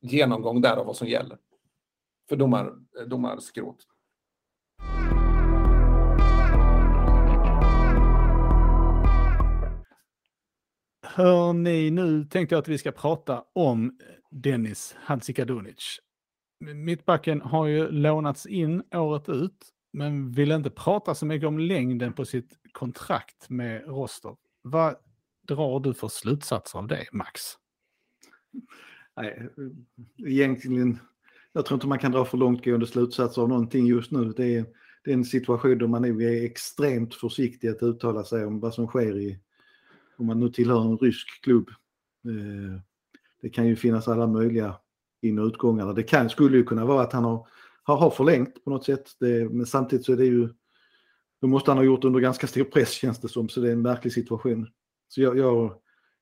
[0.00, 1.38] genomgång där av vad som gäller
[2.28, 3.76] för domar, eh, domarskrot.
[11.06, 13.98] Hör ni, nu tänkte jag att vi ska prata om
[14.30, 16.00] Dennis Hansikadunic
[16.60, 22.12] mittbacken har ju lånats in året ut, men vill inte prata så mycket om längden
[22.12, 24.36] på sitt kontrakt med Rostov.
[24.62, 24.96] Vad
[25.48, 27.40] drar du för slutsatser av det, Max?
[29.16, 29.48] Nej,
[30.26, 30.98] egentligen,
[31.52, 34.32] jag tror inte man kan dra för långtgående slutsatser av någonting just nu.
[34.32, 34.66] Det är,
[35.04, 38.74] det är en situation där man nog är extremt försiktig att uttala sig om vad
[38.74, 39.38] som sker i,
[40.16, 41.68] om man nu tillhör en rysk klubb.
[42.24, 42.80] Eh,
[43.42, 44.76] det kan ju finnas alla möjliga
[45.24, 45.92] in och utgångarna.
[45.92, 47.46] Det kan, skulle ju kunna vara att han har,
[47.82, 49.10] har, förlängt på något sätt.
[49.20, 50.48] Det, men samtidigt så är det ju,
[51.40, 53.72] då måste han ha gjort under ganska stor press känns det som, så det är
[53.72, 54.66] en märklig situation.
[55.08, 55.74] Så jag, jag,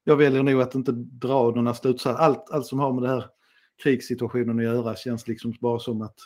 [0.04, 2.22] jag väljer nog att inte dra några slutsatser.
[2.22, 3.24] Allt, allt som har med det här
[3.82, 6.16] krigssituationen att göra känns liksom bara som att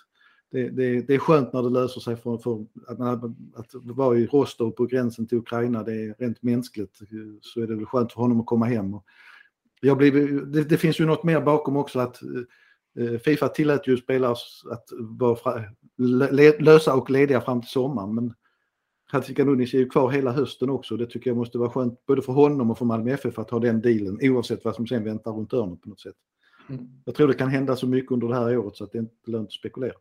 [0.51, 4.19] det, det, det är skönt när det löser sig för, för att, man, att vara
[4.19, 5.83] i Rostov på gränsen till Ukraina.
[5.83, 7.01] Det är rent mänskligt
[7.41, 8.95] så är det väl skönt för honom att komma hem.
[8.95, 9.05] Och
[9.81, 12.21] jag blir, det, det finns ju något mer bakom också att
[13.25, 14.33] Fifa tillät ju spelare
[14.71, 15.65] att vara
[16.59, 18.15] lösa och lediga fram till sommaren.
[18.15, 18.35] Men
[19.13, 20.97] Hatzikanounic är ju kvar hela hösten också.
[20.97, 23.59] Det tycker jag måste vara skönt både för honom och för Malmö FF att ha
[23.59, 26.17] den dealen oavsett vad som sen väntar runt hörnet på något sätt.
[26.69, 26.89] Mm.
[27.05, 29.15] Jag tror det kan hända så mycket under det här året så att det inte
[29.27, 29.95] är lönt att spekulera.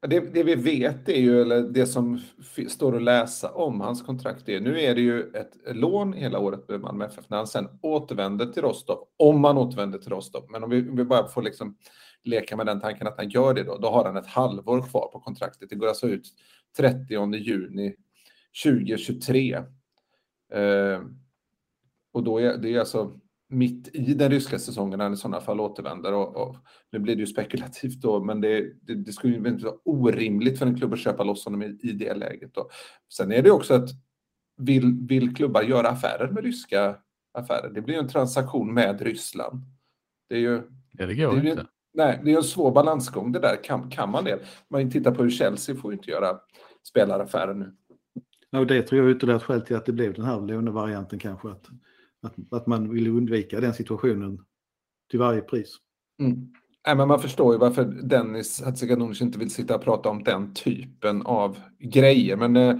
[0.00, 2.20] Det, det, vi vet är ju, eller det som
[2.68, 6.68] står att läsa om hans kontrakt är, nu är det ju ett lån hela året
[6.68, 10.46] med Malmö FF när han sen återvänder till Rostov, om han återvänder till Rostov.
[10.50, 11.76] Men om vi, om vi bara får liksom
[12.24, 15.08] leka med den tanken att han gör det då, då har han ett halvår kvar
[15.12, 15.70] på kontraktet.
[15.70, 16.28] Det går alltså ut
[16.76, 17.94] 30 juni
[18.64, 19.54] 2023.
[20.52, 21.00] Eh,
[22.12, 25.40] och då är det är alltså mitt i den ryska säsongen när han i sådana
[25.40, 26.12] fall återvänder.
[26.12, 26.56] Och, och,
[26.92, 30.58] nu blir det ju spekulativt då, men det, det, det skulle ju inte vara orimligt
[30.58, 32.54] för en klubb att köpa loss honom i, i det läget.
[32.54, 32.68] Då.
[33.12, 33.90] Sen är det också att
[34.56, 36.96] vill, vill klubbar göra affärer med ryska
[37.34, 37.70] affärer?
[37.74, 39.62] Det blir ju en transaktion med Ryssland.
[40.28, 40.62] Det är ju...
[40.92, 41.66] Ja, det går det inte.
[41.94, 43.64] nej, det är en svår balansgång det där.
[43.64, 44.40] Kan, kan man det?
[44.70, 46.38] Man tittar på hur Chelsea får inte göra
[46.88, 47.76] spelaraffärer nu.
[48.50, 50.40] Ja, och det tror jag är ytterligare ett skäl till att det blev den här
[50.40, 51.48] lånevarianten kanske.
[51.48, 51.66] Att
[52.26, 54.38] att, att man vill undvika den situationen
[55.10, 55.76] till varje pris.
[56.20, 56.52] Mm.
[56.86, 60.54] Nej, men man förstår ju varför Dennis Hatzikanovic inte vill sitta och prata om den
[60.54, 62.36] typen av grejer.
[62.36, 62.78] Men eh,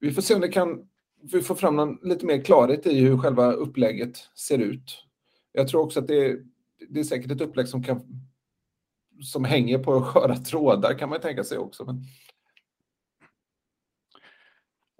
[0.00, 0.86] vi får se om det kan
[1.32, 5.04] vi får fram någon, lite mer klarhet i hur själva upplägget ser ut.
[5.52, 6.38] Jag tror också att det är,
[6.88, 8.00] det är säkert ett upplägg som, kan,
[9.22, 11.84] som hänger på sköra trådar kan man tänka sig också.
[11.84, 12.04] Men...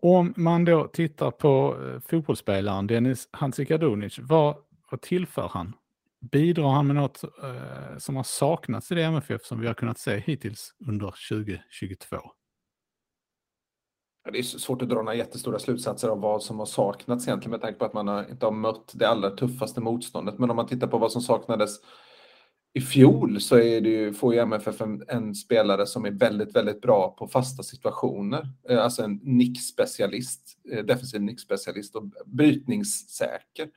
[0.07, 4.57] Om man då tittar på eh, fotbollsspelaren Dennis Hansikadunic, vad,
[4.91, 5.73] vad tillför han?
[6.21, 9.99] Bidrar han med något eh, som har saknats i det MFF som vi har kunnat
[9.99, 12.17] se hittills under 2022?
[14.33, 17.61] Det är svårt att dra några jättestora slutsatser av vad som har saknats egentligen med
[17.61, 20.39] tanke på att man inte har mött det allra tuffaste motståndet.
[20.39, 21.71] Men om man tittar på vad som saknades
[22.77, 26.57] i fjol så är det ju, får ju MFF en, en, spelare som är väldigt,
[26.57, 28.49] väldigt bra på fasta situationer.
[28.69, 33.69] Eh, alltså en nickspecialist, eh, defensiv nickspecialist och brytningssäker.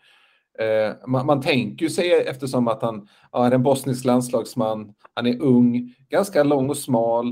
[0.60, 5.26] Eh, man, man, tänker ju sig eftersom att han ja, är en bosnisk landslagsman, han
[5.26, 7.28] är ung, ganska lång och smal,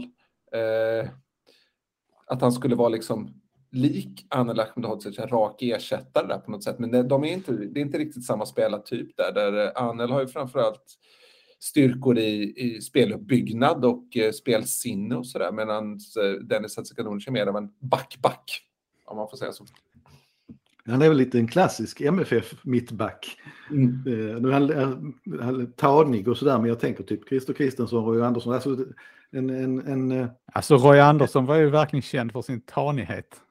[0.52, 1.10] eh,
[2.28, 3.42] att han skulle vara liksom
[3.72, 6.80] lik Anel Ahmedhodzic, en rak ersättare där på något sätt.
[6.80, 10.22] Men det, de är inte, det är inte riktigt samma spelartyp där, där Anel har
[10.22, 10.98] ju framförallt
[11.66, 17.48] styrkor i, i speluppbyggnad och eh, spelsinne och sådär medan eh, Dennis Hadzikadunic är mer
[17.48, 18.62] av en back-back,
[19.06, 19.66] om man får säga så.
[20.86, 23.38] Han är väl lite en klassisk MFF mittback.
[23.72, 24.04] Mm.
[24.08, 28.22] Eh, nu är han, han tanig och sådär, men jag tänker typ Christer Kristensson, Roy
[28.22, 28.54] Andersson.
[28.54, 28.78] Alltså,
[29.32, 33.42] en, en, en, eh, alltså Roy Andersson var ju verkligen känd för sin tanighet.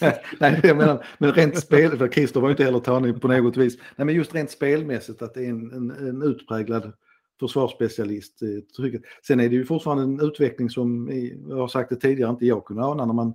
[0.40, 3.56] Nej, jag menar, men rent spel, för Christer var ju inte heller tanig på något
[3.56, 3.78] vis.
[3.96, 6.92] Nej, men just rent spelmässigt att det är en, en, en utpräglad
[7.40, 8.42] försvarsspecialist.
[8.42, 9.02] Eh, trycket.
[9.26, 11.10] Sen är det ju fortfarande en utveckling som,
[11.48, 13.34] jag har sagt det tidigare, inte jag kunde ana när man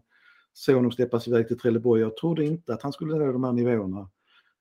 [0.53, 2.01] såg honom släppas iväg till Trelleborg.
[2.01, 4.09] Jag trodde inte att han skulle nå de här nivåerna.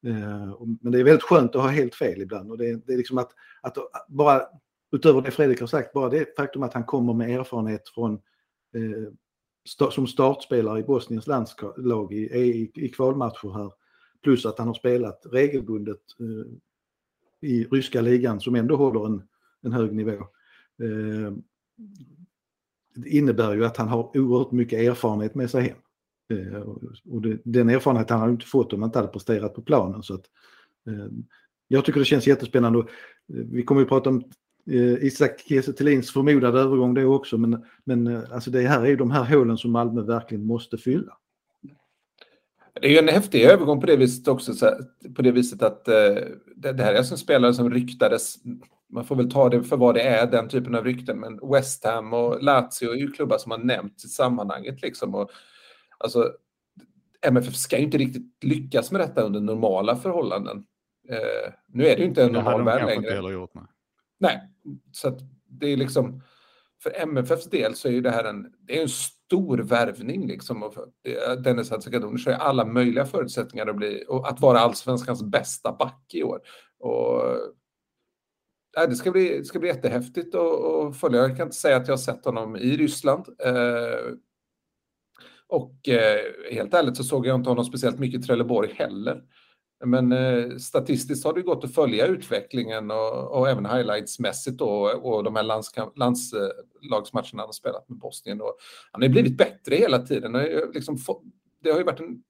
[0.07, 2.51] Eh, men det är väldigt skönt att ha helt fel ibland.
[2.51, 3.31] Och det, det är liksom att,
[3.63, 3.77] att
[4.09, 4.43] bara,
[4.93, 8.15] utöver det Fredrik har sagt, bara det faktum att han kommer med erfarenhet från
[8.75, 13.73] eh, som startspelare i Bosniens landslag i, i, i kvalmatcher här.
[14.23, 16.53] Plus att han har spelat regelbundet eh,
[17.49, 19.23] i ryska ligan som ändå håller en,
[19.65, 20.13] en hög nivå.
[20.83, 21.33] Eh,
[22.95, 25.77] det innebär ju att han har oerhört mycket erfarenhet med sig hem.
[26.39, 26.61] Eh,
[27.05, 30.03] och det, den erfarenheten har han inte fått om han inte hade presterat på planen.
[30.03, 30.25] Så att,
[30.87, 31.07] eh,
[31.69, 32.79] jag tycker det känns jättespännande.
[32.79, 32.89] Och,
[33.35, 34.25] eh, vi kommer ju prata om
[34.71, 35.73] eh, Isak Kiese
[36.13, 39.59] förmodade övergång då också men, men eh, alltså det här är ju de här hålen
[39.59, 41.19] som Malmö verkligen måste fylla.
[42.81, 44.53] Det är ju en häftig övergång på det viset också,
[45.15, 45.85] på det viset att
[46.57, 48.37] det här är alltså en spelare som ryktades
[48.95, 51.85] man får väl ta det för vad det är, den typen av rykten, men West
[51.85, 55.15] Ham och Lazio är ju klubbar som har nämnts i sammanhanget liksom.
[55.15, 55.31] Och,
[55.99, 56.33] alltså,
[57.23, 60.65] MFF ska ju inte riktigt lyckas med detta under normala förhållanden.
[61.09, 63.11] Eh, nu är det ju inte en normal värld längre.
[63.11, 63.65] Heller gjort, nej.
[64.19, 64.51] nej,
[64.93, 66.23] så det är liksom
[66.83, 70.63] för MFFs del så är ju det här en, det är en stor värvning liksom.
[70.63, 70.87] Och för,
[71.37, 76.23] Dennis Hadzikadunic har alla möjliga förutsättningar att bli och att vara allsvenskans bästa back i
[76.23, 76.41] år.
[76.79, 77.23] Och
[78.77, 81.21] det, ska bli, det ska bli jättehäftigt att följa.
[81.21, 83.27] Jag kan inte säga att jag har sett honom i Ryssland.
[83.39, 84.15] Eh,
[85.47, 86.21] och eh,
[86.53, 89.23] helt ärligt så såg jag inte honom speciellt mycket i Trelleborg heller.
[89.85, 95.25] Men eh, statistiskt har det gått att följa utvecklingen och, och även highlightsmässigt då, och
[95.25, 95.43] de här
[95.97, 98.41] landslagsmatcherna han har spelat med Bosnien.
[98.41, 98.57] Och
[98.93, 100.33] han har blivit bättre hela tiden.
[100.75, 100.99] Liksom,
[101.63, 102.23] det har ju varit en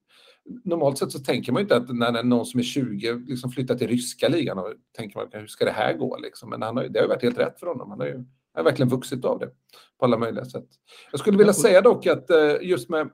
[0.65, 3.75] normalt sett så tänker man ju inte att när någon som är 20 liksom flyttar
[3.75, 6.51] till ryska ligan och tänker man hur ska det här gå liksom.
[6.51, 7.91] Men han har, det har ju varit helt rätt för honom.
[7.91, 8.25] Han har ju
[8.55, 9.51] han har verkligen vuxit av det
[9.99, 10.69] på alla möjliga sätt.
[11.11, 13.11] Jag skulle vilja säga dock att eh, just med,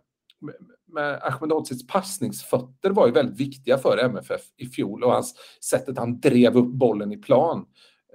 [0.86, 5.34] med Ahmed Odzics passningsfötter var ju väldigt viktiga för MFF i fjol och hans
[5.70, 7.66] sättet han drev upp bollen i plan.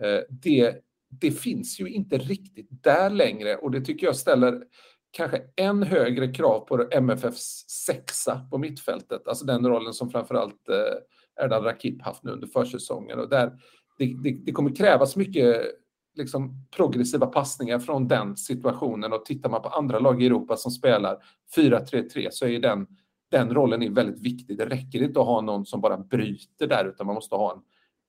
[0.02, 0.76] Eh, det,
[1.10, 4.64] det finns ju inte riktigt där längre och det tycker jag ställer
[5.16, 11.44] kanske än högre krav på MFFs sexa på mittfältet, alltså den rollen som framförallt eh,
[11.44, 13.60] Erdal Rakip haft nu under försäsongen och där
[13.98, 15.66] det, det, det kommer krävas mycket
[16.16, 20.72] liksom, progressiva passningar från den situationen och tittar man på andra lag i Europa som
[20.72, 21.18] spelar
[21.56, 22.88] 4-3-3 så är den,
[23.32, 24.58] den rollen är väldigt viktig.
[24.58, 27.60] Det räcker inte att ha någon som bara bryter där utan man måste ha en,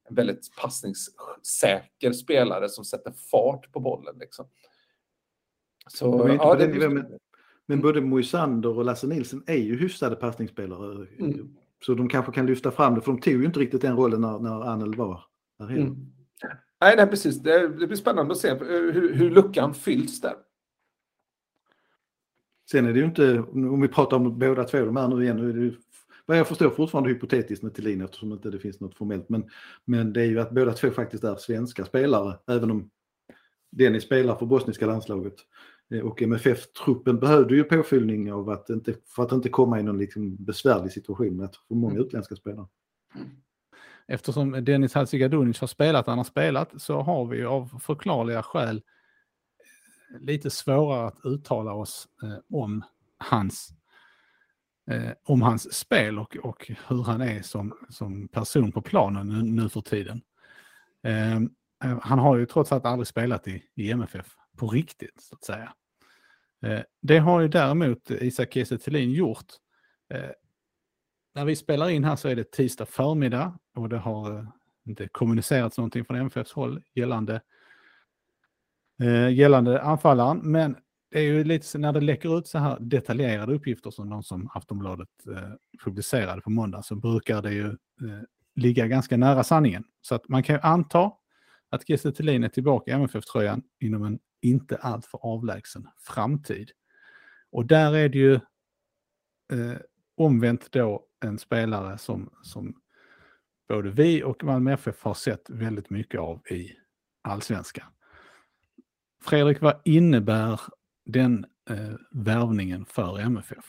[0.08, 4.18] en väldigt passningssäker spelare som sätter fart på bollen.
[4.18, 4.46] Liksom.
[5.86, 7.06] Så, ja, det, det, men,
[7.66, 11.06] men både Moisander och Lasse Nilsson är ju hyfsade passningsspelare.
[11.18, 11.48] Mm.
[11.84, 14.20] Så de kanske kan lyfta fram det, för de tog ju inte riktigt den rollen
[14.20, 15.24] när, när Anel var
[15.58, 15.96] där mm.
[16.80, 17.36] Nej, nej, precis.
[17.36, 20.34] Det, det, blir spännande att se hur, hur luckan fylls där.
[22.70, 25.36] Sen är det ju inte, om vi pratar om båda två, de här nu igen,
[25.36, 25.74] nu är det ju,
[26.26, 29.50] vad jag förstår fortfarande hypotetiskt med Thelin eftersom inte det finns något formellt, men,
[29.84, 32.90] men det är ju att båda två faktiskt är svenska spelare, även om
[33.70, 35.34] Dennis spelar för bosniska landslaget.
[35.90, 39.98] Eh, och MFF-truppen behövde ju påfyllning av att inte, för att inte komma i någon
[39.98, 42.06] liksom besvärlig situation med att få många mm.
[42.06, 42.66] utländska spelare.
[44.08, 50.20] Eftersom Dennis Hadzikadunic har spelat han har spelat så har vi av förklarliga skäl eh,
[50.20, 52.84] lite svårare att uttala oss eh, om
[53.18, 53.72] hans
[54.90, 59.42] eh, om hans spel och, och hur han är som, som person på planen nu,
[59.42, 60.22] nu för tiden.
[61.02, 61.40] Eh,
[62.02, 65.72] han har ju trots allt aldrig spelat i, i MFF på riktigt, så att säga.
[66.62, 69.46] Eh, det har ju däremot Isak Kiese gjort.
[70.14, 70.30] Eh,
[71.34, 74.44] när vi spelar in här så är det tisdag förmiddag och det har eh,
[74.86, 77.40] inte kommunicerats någonting från MFFs håll gällande,
[79.32, 80.40] gällande anfallaren.
[80.42, 80.76] Men
[81.10, 84.50] det är ju lite när det läcker ut så här detaljerade uppgifter som de som
[84.54, 85.08] Aftonbladet
[85.84, 87.76] publicerade på måndag så brukar det ju
[88.56, 89.84] ligga ganska nära sanningen.
[90.00, 91.12] Så att man kan ju anta
[91.70, 96.70] att Kiese är tillbaka i MFF-tröjan inom en inte alltför avlägsen framtid.
[97.50, 98.34] Och där är det ju
[99.52, 99.78] eh,
[100.16, 102.80] omvänt då en spelare som, som
[103.68, 106.72] både vi och Malmö FF har sett väldigt mycket av i
[107.22, 107.86] allsvenskan.
[109.24, 110.60] Fredrik, vad innebär
[111.04, 113.64] den eh, värvningen för MFF?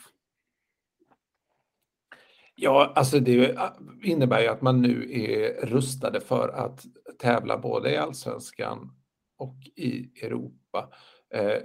[2.54, 6.84] Ja, alltså det ah, innebär ju att man nu är rustade för att
[7.18, 8.97] tävla både i allsvenskan
[9.38, 10.88] och i Europa.
[11.34, 11.62] Eh,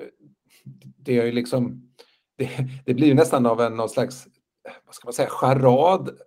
[0.97, 1.91] det är ju liksom,
[2.37, 2.49] det,
[2.85, 4.27] det blir nästan av en någon slags,
[4.85, 6.19] vad ska man säga, charad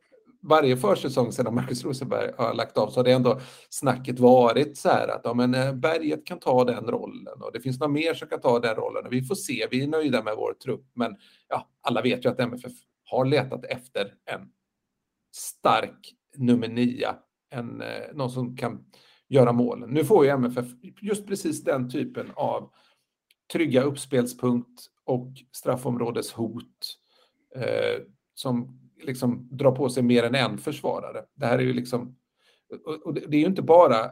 [0.49, 3.40] varje försäsong sedan Marcus Rosenberg har lagt av så har det ändå
[3.70, 7.61] snacket varit så här att ja, men eh, Berget kan ta den rollen och det
[7.61, 10.22] finns några mer som kan ta den rollen och vi får se, vi är nöjda
[10.22, 11.16] med vår trupp men
[11.49, 12.72] ja, alla vet ju att MFF
[13.05, 14.40] har letat efter en
[15.36, 17.09] stark nummer nio,
[17.51, 18.84] en, eh, någon som kan
[19.29, 19.91] göra målen.
[19.91, 20.66] Nu får ju MFF
[21.01, 22.70] just precis den typen av
[23.53, 26.97] trygga uppspelspunkt och straffområdeshot
[27.57, 28.03] eh,
[28.35, 31.24] som liksom drar på sig mer än en försvarare.
[31.35, 32.16] Det här är ju liksom,
[33.05, 34.11] och det är ju inte bara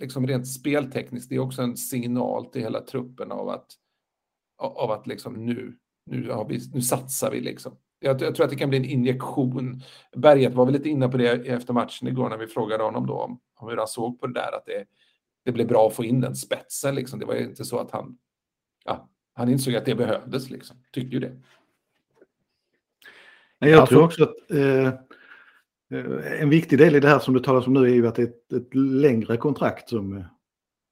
[0.00, 3.66] liksom rent speltekniskt, det är också en signal till hela truppen av att,
[4.58, 7.76] av att liksom nu, nu, har vi, nu satsar vi liksom.
[8.04, 9.82] Jag, jag, tror att det kan bli en injektion.
[10.16, 13.14] Berget var väl lite inne på det efter matchen igår när vi frågade honom då
[13.14, 14.84] om, om hur han såg på det där, att det,
[15.44, 16.94] det blev bra att få in den spetsen.
[16.94, 17.18] Liksom.
[17.18, 18.18] Det var ju inte så att han,
[18.84, 20.76] ja, han insåg att det behövdes, liksom.
[20.92, 21.40] tyckte ju det.
[23.58, 24.92] Jag tror också att eh,
[26.40, 28.22] en viktig del i det här som du talar om nu är ju att det
[28.22, 30.24] är ett, ett längre kontrakt som,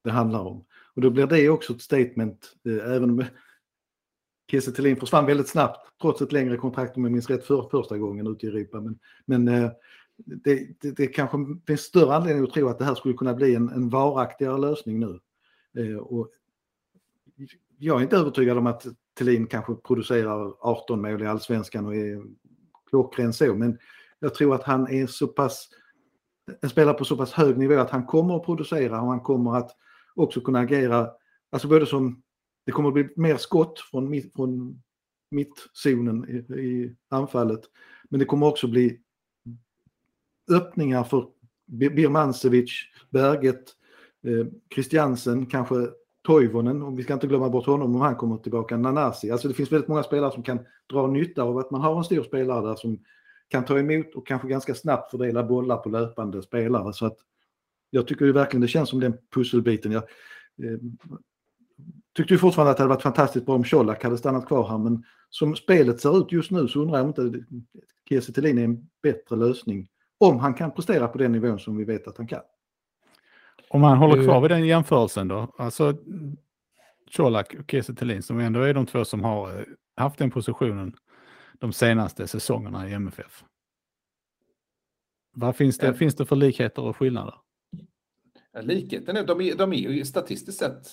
[0.04, 0.64] det handlar om.
[0.94, 3.24] Och då blir det också ett statement, eh, även om
[4.50, 7.98] Kiese Thelin försvann väldigt snabbt, trots ett längre kontrakt om jag minns rätt för, första
[7.98, 8.80] gången ute i Europa.
[8.80, 9.70] Men, men eh,
[10.16, 13.54] det, det, det kanske finns större anledning att tro att det här skulle kunna bli
[13.54, 15.20] en, en varaktigare lösning nu.
[15.78, 16.30] Eh, och
[17.78, 18.86] jag är inte övertygad om att
[19.18, 22.22] Thelin kanske producerar 18 mål i allsvenskan och är
[22.90, 23.78] klockren så, men
[24.18, 25.68] jag tror att han är så pass,
[26.60, 29.56] en spelare på så pass hög nivå att han kommer att producera och han kommer
[29.56, 29.70] att
[30.14, 31.10] också kunna agera,
[31.50, 32.21] alltså både som,
[32.66, 34.82] det kommer att bli mer skott från, mitt, från
[35.30, 37.60] mittzonen i, i anfallet,
[38.10, 39.00] men det kommer också bli
[40.50, 41.26] öppningar för
[41.66, 42.70] Birmancevic,
[43.10, 43.70] Berget,
[44.26, 45.74] eh, Christiansen, kanske
[46.22, 49.30] Toivonen, och vi ska inte glömma bort honom om han kommer tillbaka, Nanasi.
[49.30, 50.58] Alltså det finns väldigt många spelare som kan
[50.92, 52.98] dra nytta av att man har en stor spelare där som
[53.48, 56.92] kan ta emot och kanske ganska snabbt fördela bollar på löpande spelare.
[56.92, 57.16] Så att
[57.90, 59.92] jag tycker ju verkligen det känns som den pusselbiten.
[59.92, 60.02] Jag
[60.62, 60.78] eh,
[62.14, 64.78] tyckte ju fortfarande att det hade varit fantastiskt bra om Colak hade stannat kvar här
[64.78, 67.44] men som spelet ser ut just nu så undrar jag om inte
[68.08, 69.88] Kiese Thelin är en bättre lösning
[70.18, 72.40] om han kan prestera på den nivån som vi vet att han kan.
[73.68, 75.96] Om han håller kvar vid den jämförelsen då, alltså
[77.16, 79.64] Colak och Kiese Thelin som ändå är de två som har eh,
[79.96, 80.94] haft den positionen
[81.58, 83.44] de senaste säsongerna i MFF.
[85.34, 85.98] Vad finns det, mm.
[85.98, 87.34] finns det för likheter och skillnader?
[88.60, 90.86] Likheten är, de är, de är ju statistiskt sett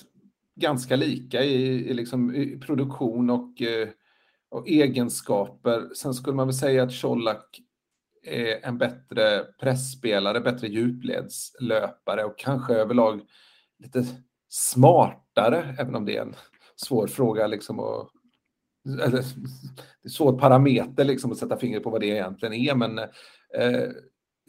[0.59, 3.89] ganska lika i, i, liksom, i produktion och, eh,
[4.49, 5.89] och, egenskaper.
[5.95, 7.59] Sen skulle man väl säga att Colak
[8.23, 13.21] är en bättre pressspelare, bättre djupledslöpare och kanske överlag
[13.83, 14.05] lite
[14.49, 16.35] smartare, även om det är en
[16.75, 18.09] svår fråga liksom och,
[18.85, 19.23] eller,
[20.01, 22.99] det är svår parameter liksom att sätta fingret på vad det egentligen är, men
[23.57, 23.89] eh,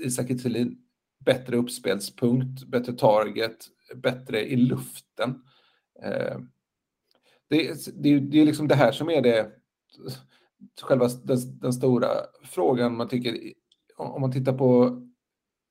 [0.00, 0.78] Isak Thelin,
[1.24, 3.56] bättre uppspelspunkt, bättre target,
[3.94, 5.42] bättre i luften.
[7.48, 9.50] Det, det, det är liksom det här som är det,
[10.82, 12.08] själva den, den stora
[12.44, 13.38] frågan man tycker,
[13.96, 15.00] om man tittar på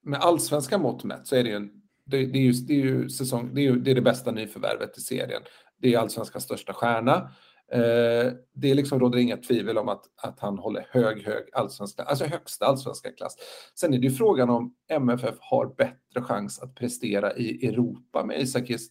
[0.03, 2.77] med allsvenska mått mätt så är det ju en det, det, är ju, det, är
[2.77, 5.41] ju säsong, det, är ju, det är det bästa nyförvärvet i serien.
[5.77, 7.32] Det är allsvenskans största stjärna.
[7.71, 12.25] Eh, det liksom råder inga tvivel om att, att han håller hög, hög allsvenska, alltså
[12.25, 13.36] högsta allsvenska klass.
[13.75, 18.41] Sen är det ju frågan om MFF har bättre chans att prestera i Europa med
[18.41, 18.89] Isak Kiese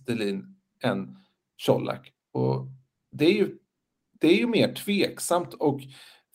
[0.82, 1.16] än
[1.66, 2.12] Colak.
[2.32, 2.66] Och
[3.12, 3.58] det är ju
[4.20, 5.80] det är ju mer tveksamt och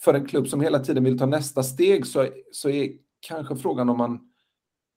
[0.01, 3.89] för en klubb som hela tiden vill ta nästa steg så, så är kanske frågan
[3.89, 4.19] om man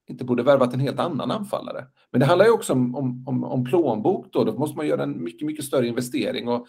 [0.08, 1.86] inte borde värvat en helt annan anfallare.
[2.10, 2.94] Men det handlar ju också om,
[3.26, 6.66] om, om, plånbok då, då måste man göra en mycket, mycket större investering och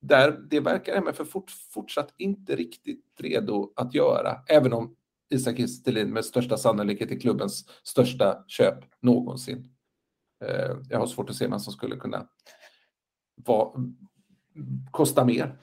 [0.00, 4.96] där, det verkar MFF fort, fortsatt inte riktigt redo att göra, även om
[5.30, 9.68] Isak Kistelin med största sannolikhet är klubbens största köp någonsin.
[10.44, 12.26] Eh, jag har svårt att se vem som skulle kunna
[13.36, 13.74] va,
[14.90, 15.58] kosta mer.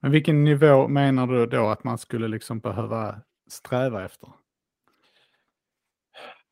[0.00, 3.20] Men vilken nivå menar du då att man skulle liksom behöva
[3.50, 4.28] sträva efter?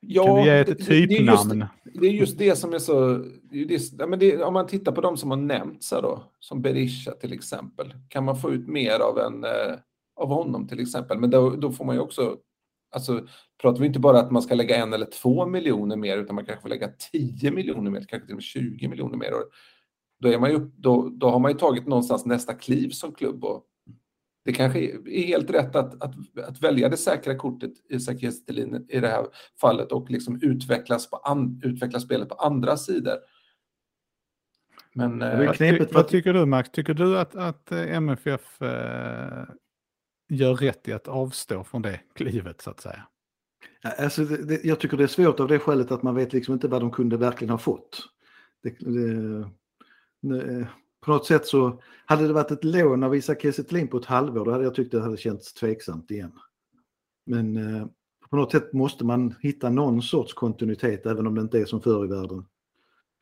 [0.00, 1.66] Ja, kan du ge ett typnamn?
[1.84, 3.24] Det är just det som är så...
[3.50, 7.32] Det, det, om man tittar på de som har nämnts här då, som Berisha till
[7.32, 9.78] exempel, kan man få ut mer av, en, eh,
[10.16, 11.18] av honom till exempel?
[11.18, 12.36] Men då, då får man ju också...
[12.90, 13.26] Alltså,
[13.62, 16.44] pratar vi inte bara att man ska lägga en eller två miljoner mer, utan man
[16.44, 19.34] kanske får lägga tio miljoner mer, kanske till och med 20 miljoner mer.
[19.34, 19.44] Och
[20.20, 23.44] då, är man ju, då, då har man ju tagit någonstans nästa kliv som klubb
[23.44, 23.66] och
[24.44, 26.14] det kanske är helt rätt att, att,
[26.48, 29.26] att välja det säkra kortet Isak Estelin i det här
[29.60, 33.14] fallet och liksom utvecklas, på an, utveckla spelet på andra sidor.
[34.94, 36.70] Men, eh, knepet, vad tycker du Max?
[36.70, 39.44] Tycker du att, att MFF eh,
[40.30, 43.06] gör rätt i att avstå från det klivet så att säga?
[43.98, 46.54] Alltså, det, det, jag tycker det är svårt av det skälet att man vet liksom
[46.54, 48.08] inte vad de kunde verkligen ha fått.
[48.62, 49.38] Det, det,
[50.36, 50.66] eh,
[51.00, 54.44] på något sätt så hade det varit ett lån av Isak Kiese på ett halvår
[54.44, 56.32] då hade jag tyckt det hade känts tveksamt igen.
[57.26, 57.86] Men eh,
[58.30, 61.80] på något sätt måste man hitta någon sorts kontinuitet även om det inte är som
[61.80, 62.46] förr i världen.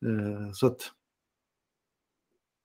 [0.06, 0.92] Eh, så att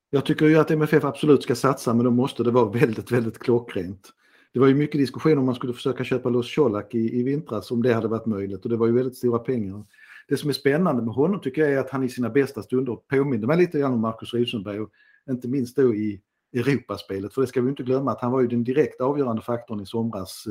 [0.09, 3.39] jag tycker ju att MFF absolut ska satsa men då måste det vara väldigt, väldigt
[3.39, 4.13] klockrent.
[4.53, 7.71] Det var ju mycket diskussion om man skulle försöka köpa loss Colak i, i vintras
[7.71, 9.85] om det hade varit möjligt och det var ju väldigt stora pengar
[10.27, 12.95] det som är spännande med honom tycker jag är att han i sina bästa stunder
[12.95, 14.89] påminner mig lite grann om Marcus Rosenberg och
[15.29, 16.21] inte minst då i
[16.53, 17.33] Europaspelet.
[17.33, 19.85] För det ska vi inte glömma att han var ju den direkt avgörande faktorn i
[19.85, 20.43] somras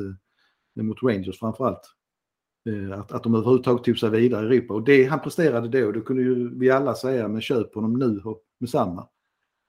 [0.77, 1.81] eh, mot Rangers framförallt.
[2.69, 5.91] Eh, att, att de överhuvudtaget tog sig vidare i Europa och det han presterade då,
[5.91, 9.07] det kunde ju vi alla säga men köp honom nu och med samma.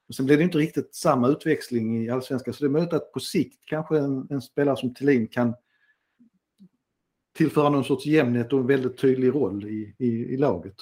[0.08, 3.12] Och sen blev det inte riktigt samma utväxling i allsvenskan så det är möjligt att
[3.12, 5.54] på sikt kanske en, en spelare som Thelin kan
[7.36, 10.76] tillföra någon sorts jämnhet och en väldigt tydlig roll i, i, i laget.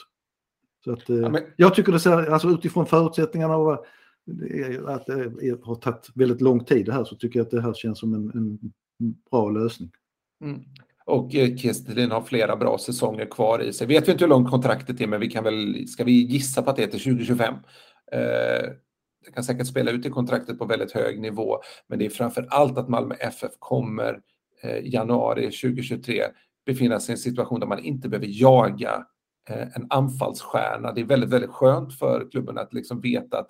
[0.85, 5.65] Så att, eh, Ja, men- Jag tycker det ser, alltså utifrån förutsättningarna av att det
[5.65, 8.15] har tagit väldigt lång tid det här så tycker jag att det här känns som
[8.15, 8.73] en, en
[9.31, 9.91] bra lösning.
[10.45, 10.61] Mm.
[11.05, 13.87] Och eh, Kestelin har flera bra säsonger kvar i sig.
[13.87, 16.71] Vet vi inte hur långt kontraktet är, men vi kan väl, ska vi gissa på
[16.71, 17.55] att det är till 2025?
[18.13, 18.71] Eh,
[19.25, 22.47] det kan säkert spela ut i kontraktet på väldigt hög nivå, men det är framför
[22.51, 24.21] allt att Malmö FF kommer
[24.63, 26.23] eh, i januari 2023
[26.67, 29.07] befinna sig i en situation där man inte behöver jaga
[29.49, 30.93] eh, en anfallsstjärna.
[30.93, 33.49] Det är väldigt, väldigt skönt för klubben att liksom veta att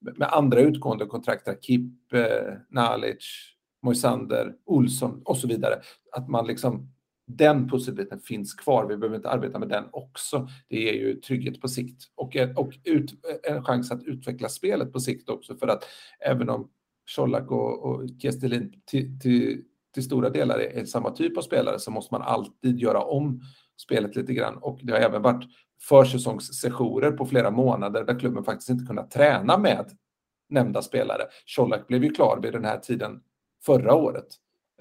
[0.00, 5.74] med andra utgående kontrakt, Kip, eh, Nalic, Moisander, Olsson och så vidare,
[6.12, 6.93] att man liksom
[7.26, 8.86] den pusselbiten finns kvar.
[8.86, 10.48] Vi behöver inte arbeta med den också.
[10.68, 15.00] Det ger ju trygghet på sikt och, och ut, en chans att utveckla spelet på
[15.00, 15.84] sikt också för att
[16.20, 16.70] även om
[17.16, 19.62] Colak och, och Kestelin till, till,
[19.94, 23.40] till stora delar är, samma typ av spelare så måste man alltid göra om
[23.76, 25.44] spelet lite grann och det har även varit
[25.80, 29.90] försäsongssessioner på flera månader där klubben faktiskt inte kunnat träna med
[30.48, 31.22] nämnda spelare.
[31.56, 33.20] Colak blev ju klar vid den här tiden
[33.66, 34.26] förra året.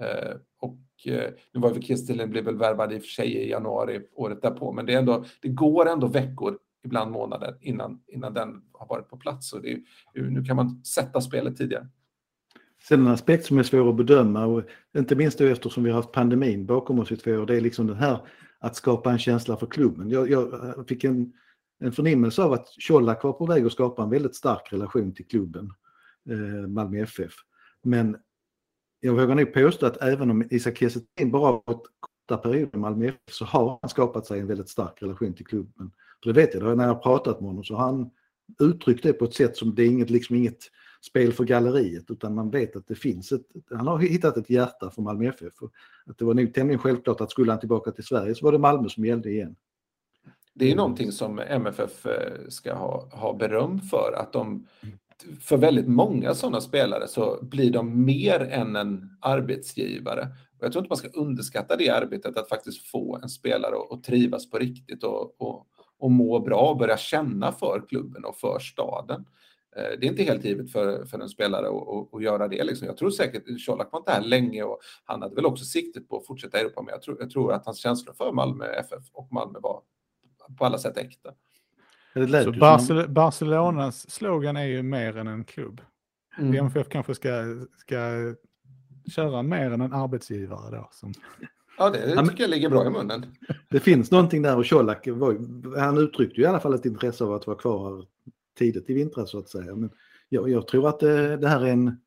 [0.01, 0.77] Eh, och
[1.07, 4.41] Eh, nu var väl Kristelin blev väl värvad i och för sig i januari året
[4.41, 8.87] därpå, men det, är ändå, det går ändå veckor, ibland månader, innan, innan den har
[8.87, 9.49] varit på plats.
[9.49, 9.81] Så det är,
[10.21, 11.87] nu kan man sätta spelet tidigare.
[12.87, 14.63] Sen en aspekt som är svår att bedöma och
[14.97, 17.61] inte minst då eftersom vi har haft pandemin bakom oss i två år, det är
[17.61, 18.19] liksom den här
[18.59, 20.09] att skapa en känsla för klubben.
[20.09, 21.33] Jag, jag fick en,
[21.79, 25.27] en förnimmelse av att Colak var på väg att skapa en väldigt stark relation till
[25.27, 25.73] klubben,
[26.29, 27.33] eh, Malmö FF.
[27.83, 28.17] Men
[29.05, 32.79] jag vågar nog påstå att även om Isak Kiese bara har ett korta perioder i
[32.79, 35.91] Malmö FF så har han skapat sig en väldigt stark relation till klubben.
[36.23, 38.09] För det vet jag, när jag har pratat med honom så har han
[38.59, 40.59] uttryckt det på ett sätt som det är inget, liksom inget
[41.01, 44.89] spel för galleriet utan man vet att det finns ett, han har hittat ett hjärta
[44.89, 45.53] för Malmö FF.
[46.05, 48.59] Att det var nog tämligen självklart att skulle han tillbaka till Sverige så var det
[48.59, 49.55] Malmö som gällde igen.
[50.53, 52.05] Det är någonting som MFF
[52.47, 54.67] ska ha, ha beröm för, att de
[55.41, 60.27] för väldigt många sådana spelare så blir de mer än en arbetsgivare.
[60.59, 64.03] Och jag tror inte man ska underskatta det arbetet att faktiskt få en spelare att,
[64.03, 65.67] trivas på riktigt och, och,
[65.99, 69.25] och må bra och börja känna för klubben och för staden.
[69.75, 72.63] Eh, det är inte helt givet för, för en spelare att, att göra det.
[72.63, 72.87] Liksom.
[72.87, 76.17] Jag tror säkert, Colak var inte här länge och han hade väl också siktet på
[76.17, 79.03] att fortsätta i Europa, men jag tror, jag tror att hans känslor för Malmö FF
[79.11, 79.81] och Malmö var
[80.57, 81.33] på alla sätt äkta.
[82.13, 85.81] Så Barcel Barcelonas slogan är ju mer än en klubb.
[86.37, 86.55] Mm.
[86.55, 87.29] MFF kanske ska,
[87.77, 87.95] ska
[89.15, 90.89] köra mer än en arbetsgivare då.
[90.91, 91.13] Som...
[91.77, 93.25] Ja, det, det tycker jag ligger bra i munnen.
[93.69, 95.07] Det finns någonting där och Colak,
[95.77, 98.05] han uttryckte ju i alla fall ett intresse av att vara kvar
[98.57, 99.75] tidigt i vintras så att säga.
[99.75, 99.89] Men
[100.29, 101.97] jag, jag tror att det, det, här är en,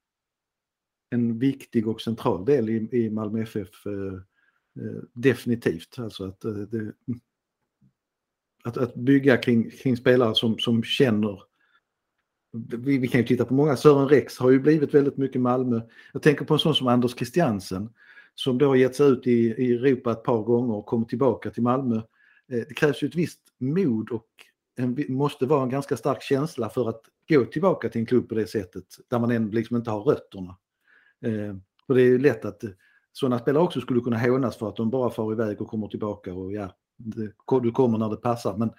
[1.11, 4.21] en viktig och central del i, i Malmö FF eh,
[5.13, 5.99] definitivt.
[5.99, 6.93] Alltså att, det,
[8.67, 11.43] att, att bygga kring, kring spelare som, som känner
[12.57, 15.81] vi, vi, kan ju titta på många, Sören Rex har ju blivit väldigt mycket Malmö.
[16.13, 17.89] Jag tänker på en sån som Anders Christiansen
[18.35, 21.51] som då har gett sig ut i, i Europa ett par gånger och kommit tillbaka
[21.51, 21.97] till Malmö.
[21.97, 24.27] Eh, det krävs ju ett visst mod och
[24.77, 28.35] en, måste vara en ganska stark känsla för att gå tillbaka till en klubb på
[28.35, 30.57] det sättet där man än liksom inte har rötterna.
[31.25, 31.57] Eh,
[31.89, 32.71] och det är ju lätt att eh,
[33.13, 36.35] sådana spelare också skulle kunna hånas för att de bara far iväg och kommer tillbaka
[36.35, 37.33] och ja, det,
[37.63, 38.57] du kommer när det passar.
[38.57, 38.71] Men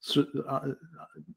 [0.00, 0.62] så, äh, äh,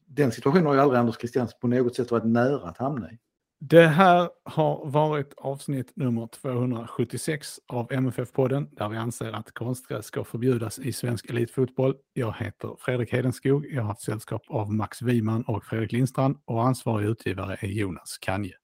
[0.05, 3.19] den situationen har ju aldrig Anders Christiansen på något sätt varit nära att hamna i.
[3.61, 10.23] Det här har varit avsnitt nummer 276 av MFF-podden där vi anser att konstgräs ska
[10.23, 11.95] förbjudas i svensk elitfotboll.
[12.13, 13.65] Jag heter Fredrik Hedenskog.
[13.65, 18.17] Jag har haft sällskap av Max Wiman och Fredrik Lindstrand och ansvarig utgivare är Jonas
[18.17, 18.55] Kanje.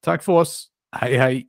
[0.00, 0.68] Tack för oss.
[0.96, 1.48] Hej hej!